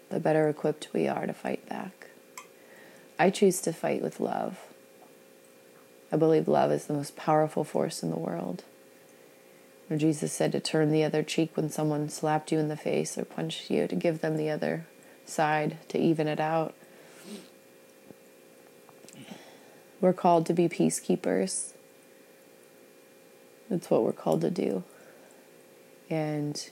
[0.09, 2.07] the better equipped we are to fight back.
[3.17, 4.59] I choose to fight with love.
[6.11, 8.63] I believe love is the most powerful force in the world.
[9.89, 13.17] Or Jesus said to turn the other cheek when someone slapped you in the face
[13.17, 14.85] or punched you, to give them the other
[15.25, 16.73] side, to even it out.
[19.99, 21.73] We're called to be peacekeepers.
[23.69, 24.83] That's what we're called to do.
[26.09, 26.69] And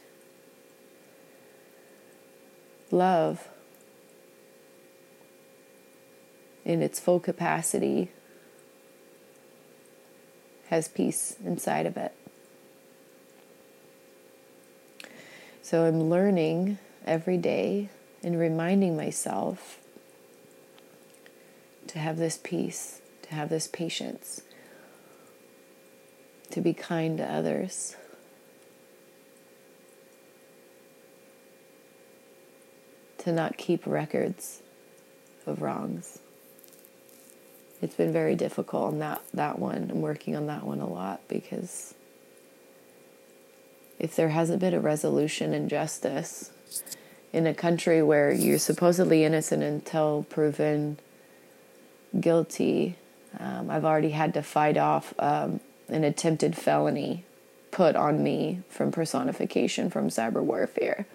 [2.91, 3.47] love
[6.65, 8.09] in its full capacity
[10.67, 12.13] has peace inside of it.
[15.61, 17.89] So I'm learning every day
[18.23, 19.79] and reminding myself
[21.87, 24.41] to have this peace, to have this patience,
[26.51, 27.95] to be kind to others.
[33.19, 34.61] To not keep records
[35.45, 36.19] of wrongs.
[37.81, 39.89] It's been very difficult on that, that one.
[39.91, 41.93] I'm working on that one a lot because
[43.97, 46.51] if there hasn't been a resolution and justice
[47.31, 50.97] in a country where you're supposedly innocent until proven
[52.19, 52.95] guilty,
[53.37, 57.25] um, I've already had to fight off um, an attempted felony
[57.71, 61.05] put on me from personification from cyber warfare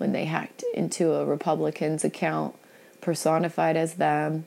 [0.00, 2.54] when they hacked into a Republican's account,
[3.02, 4.46] personified as them,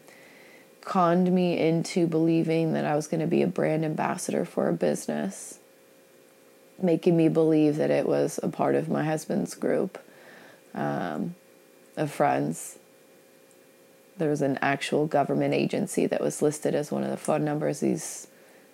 [0.81, 4.73] conned me into believing that I was going to be a brand ambassador for a
[4.73, 5.59] business
[6.81, 9.99] making me believe that it was a part of my husband's group
[10.73, 11.35] um,
[11.95, 12.79] of friends.
[14.17, 17.79] There was an actual government agency that was listed as one of the phone numbers.
[17.79, 18.27] These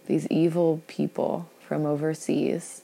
[0.08, 2.82] these evil people from overseas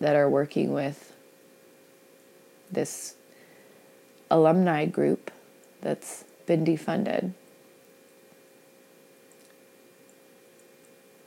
[0.00, 1.12] that are working with
[2.70, 3.14] this
[4.30, 5.30] alumni group
[5.80, 7.32] that's been defunded.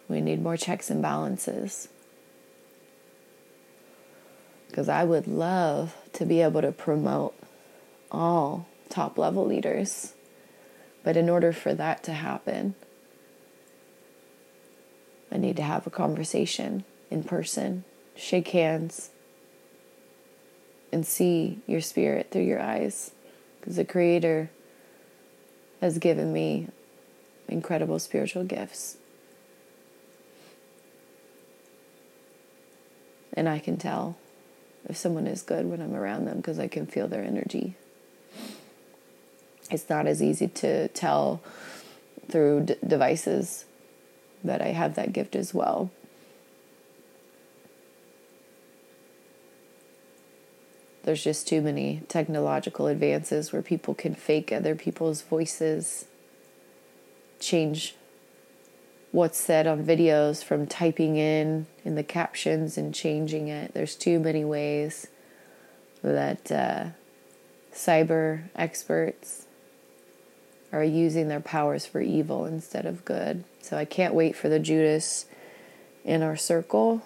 [0.09, 1.87] We need more checks and balances.
[4.67, 7.35] Because I would love to be able to promote
[8.11, 10.13] all top level leaders.
[11.03, 12.75] But in order for that to happen,
[15.31, 17.83] I need to have a conversation in person,
[18.15, 19.09] shake hands,
[20.91, 23.11] and see your spirit through your eyes.
[23.59, 24.49] Because the Creator
[25.81, 26.67] has given me
[27.47, 28.97] incredible spiritual gifts.
[33.33, 34.17] And I can tell
[34.87, 37.75] if someone is good when I'm around them because I can feel their energy.
[39.71, 41.41] It's not as easy to tell
[42.29, 43.65] through d- devices,
[44.43, 45.89] that I have that gift as well.
[51.03, 56.05] There's just too many technological advances where people can fake other people's voices,
[57.39, 57.95] change
[59.11, 63.73] what's said on videos from typing in in the captions and changing it.
[63.73, 65.07] There's too many ways
[66.01, 66.85] that uh,
[67.73, 69.45] cyber experts
[70.71, 73.43] are using their powers for evil instead of good.
[73.61, 75.25] So I can't wait for the Judas
[76.03, 77.03] in our circle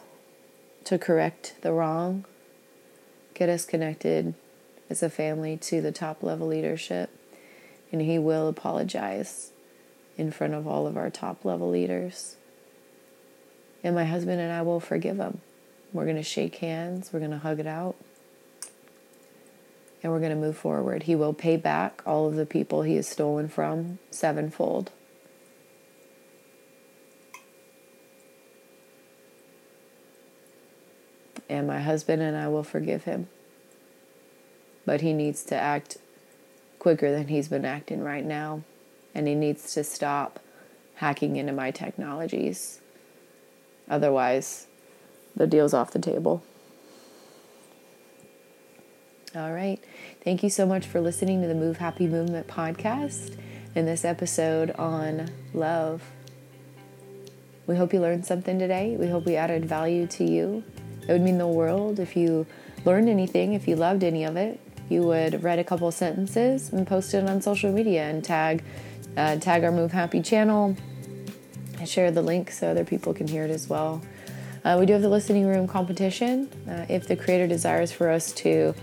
[0.86, 2.26] to correct the wrong,
[3.38, 4.34] get us connected
[4.90, 7.12] as a family to the top level leadership,
[7.92, 9.52] and he will apologize
[10.18, 12.36] in front of all of our top level leaders.
[13.84, 15.42] And my husband and I will forgive him.
[15.94, 17.96] We're going to shake hands, we're going to hug it out,
[20.02, 21.04] and we're going to move forward.
[21.04, 24.92] He will pay back all of the people he has stolen from sevenfold.
[31.50, 33.28] And my husband and I will forgive him.
[34.86, 35.98] But he needs to act
[36.80, 38.64] quicker than he's been acting right now
[39.18, 40.40] and he needs to stop
[40.96, 42.82] hacking into my technologies.
[43.90, 44.68] Otherwise,
[45.36, 46.44] the deal's off the table.
[49.36, 49.84] All right.
[50.24, 53.38] Thank you so much for listening to the Move Happy Movement podcast
[53.76, 56.04] in this episode on love.
[57.66, 58.96] We hope you learned something today.
[58.98, 60.64] We hope we added value to you.
[61.08, 62.46] It would mean the world if you
[62.86, 64.60] learned anything, if you loved any of it.
[64.90, 68.64] You would write a couple sentences and post it on social media and tag
[69.18, 70.76] uh, tag our Move Happy channel.
[71.80, 74.02] I share the link so other people can hear it as well.
[74.64, 76.50] Uh, we do have the listening room competition.
[76.70, 78.76] Uh, if the creator desires for us to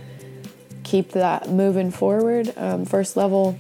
[0.83, 3.57] keep that moving forward, um, first level,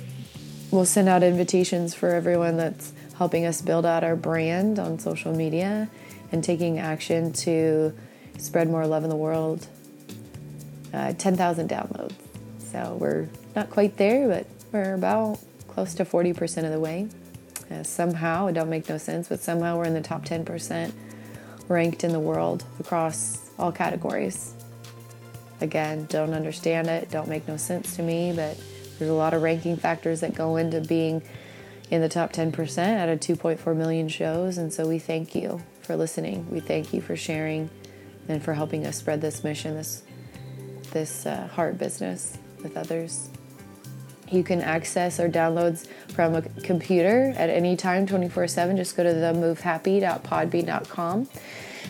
[0.70, 5.34] we'll send out invitations for everyone that's helping us build out our brand on social
[5.34, 5.88] media
[6.32, 7.92] and taking action to
[8.38, 9.66] spread more love in the world.
[10.92, 12.14] Uh, 10,000 downloads.
[12.58, 17.08] So we're not quite there, but we're about close to 40% of the way.
[17.70, 20.92] Uh, somehow, it don't make no sense, but somehow we're in the top 10%
[21.68, 24.54] ranked in the world across all categories.
[25.60, 28.58] Again, don't understand it, don't make no sense to me, but
[28.98, 31.22] there's a lot of ranking factors that go into being
[31.90, 34.58] in the top 10% out of 2.4 million shows.
[34.58, 36.50] And so we thank you for listening.
[36.50, 37.70] We thank you for sharing
[38.28, 40.02] and for helping us spread this mission, this,
[40.92, 43.28] this uh, heart business with others.
[44.30, 48.74] You can access our downloads from a computer at any time, 24 7.
[48.76, 51.28] Just go to themovehappy.podbean.com.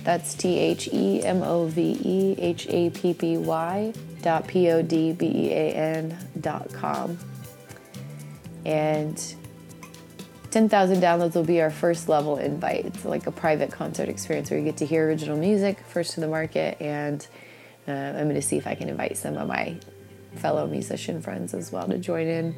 [0.02, 4.70] That's T H E M O V E H A P P Y dot P
[4.70, 7.18] O D B E A N dot com.
[8.66, 9.34] And
[10.54, 12.86] 10,000 downloads will be our first level invite.
[12.86, 16.20] It's like a private concert experience where you get to hear original music first to
[16.20, 16.80] the market.
[16.80, 17.26] And
[17.88, 19.76] uh, I'm going to see if I can invite some of my
[20.36, 22.54] fellow musician friends as well to join in.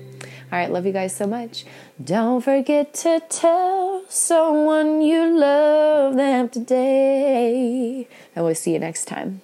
[0.52, 1.64] All right, love you guys so much.
[2.04, 8.06] Don't forget to tell someone you love them today.
[8.34, 9.40] And we'll see you next time.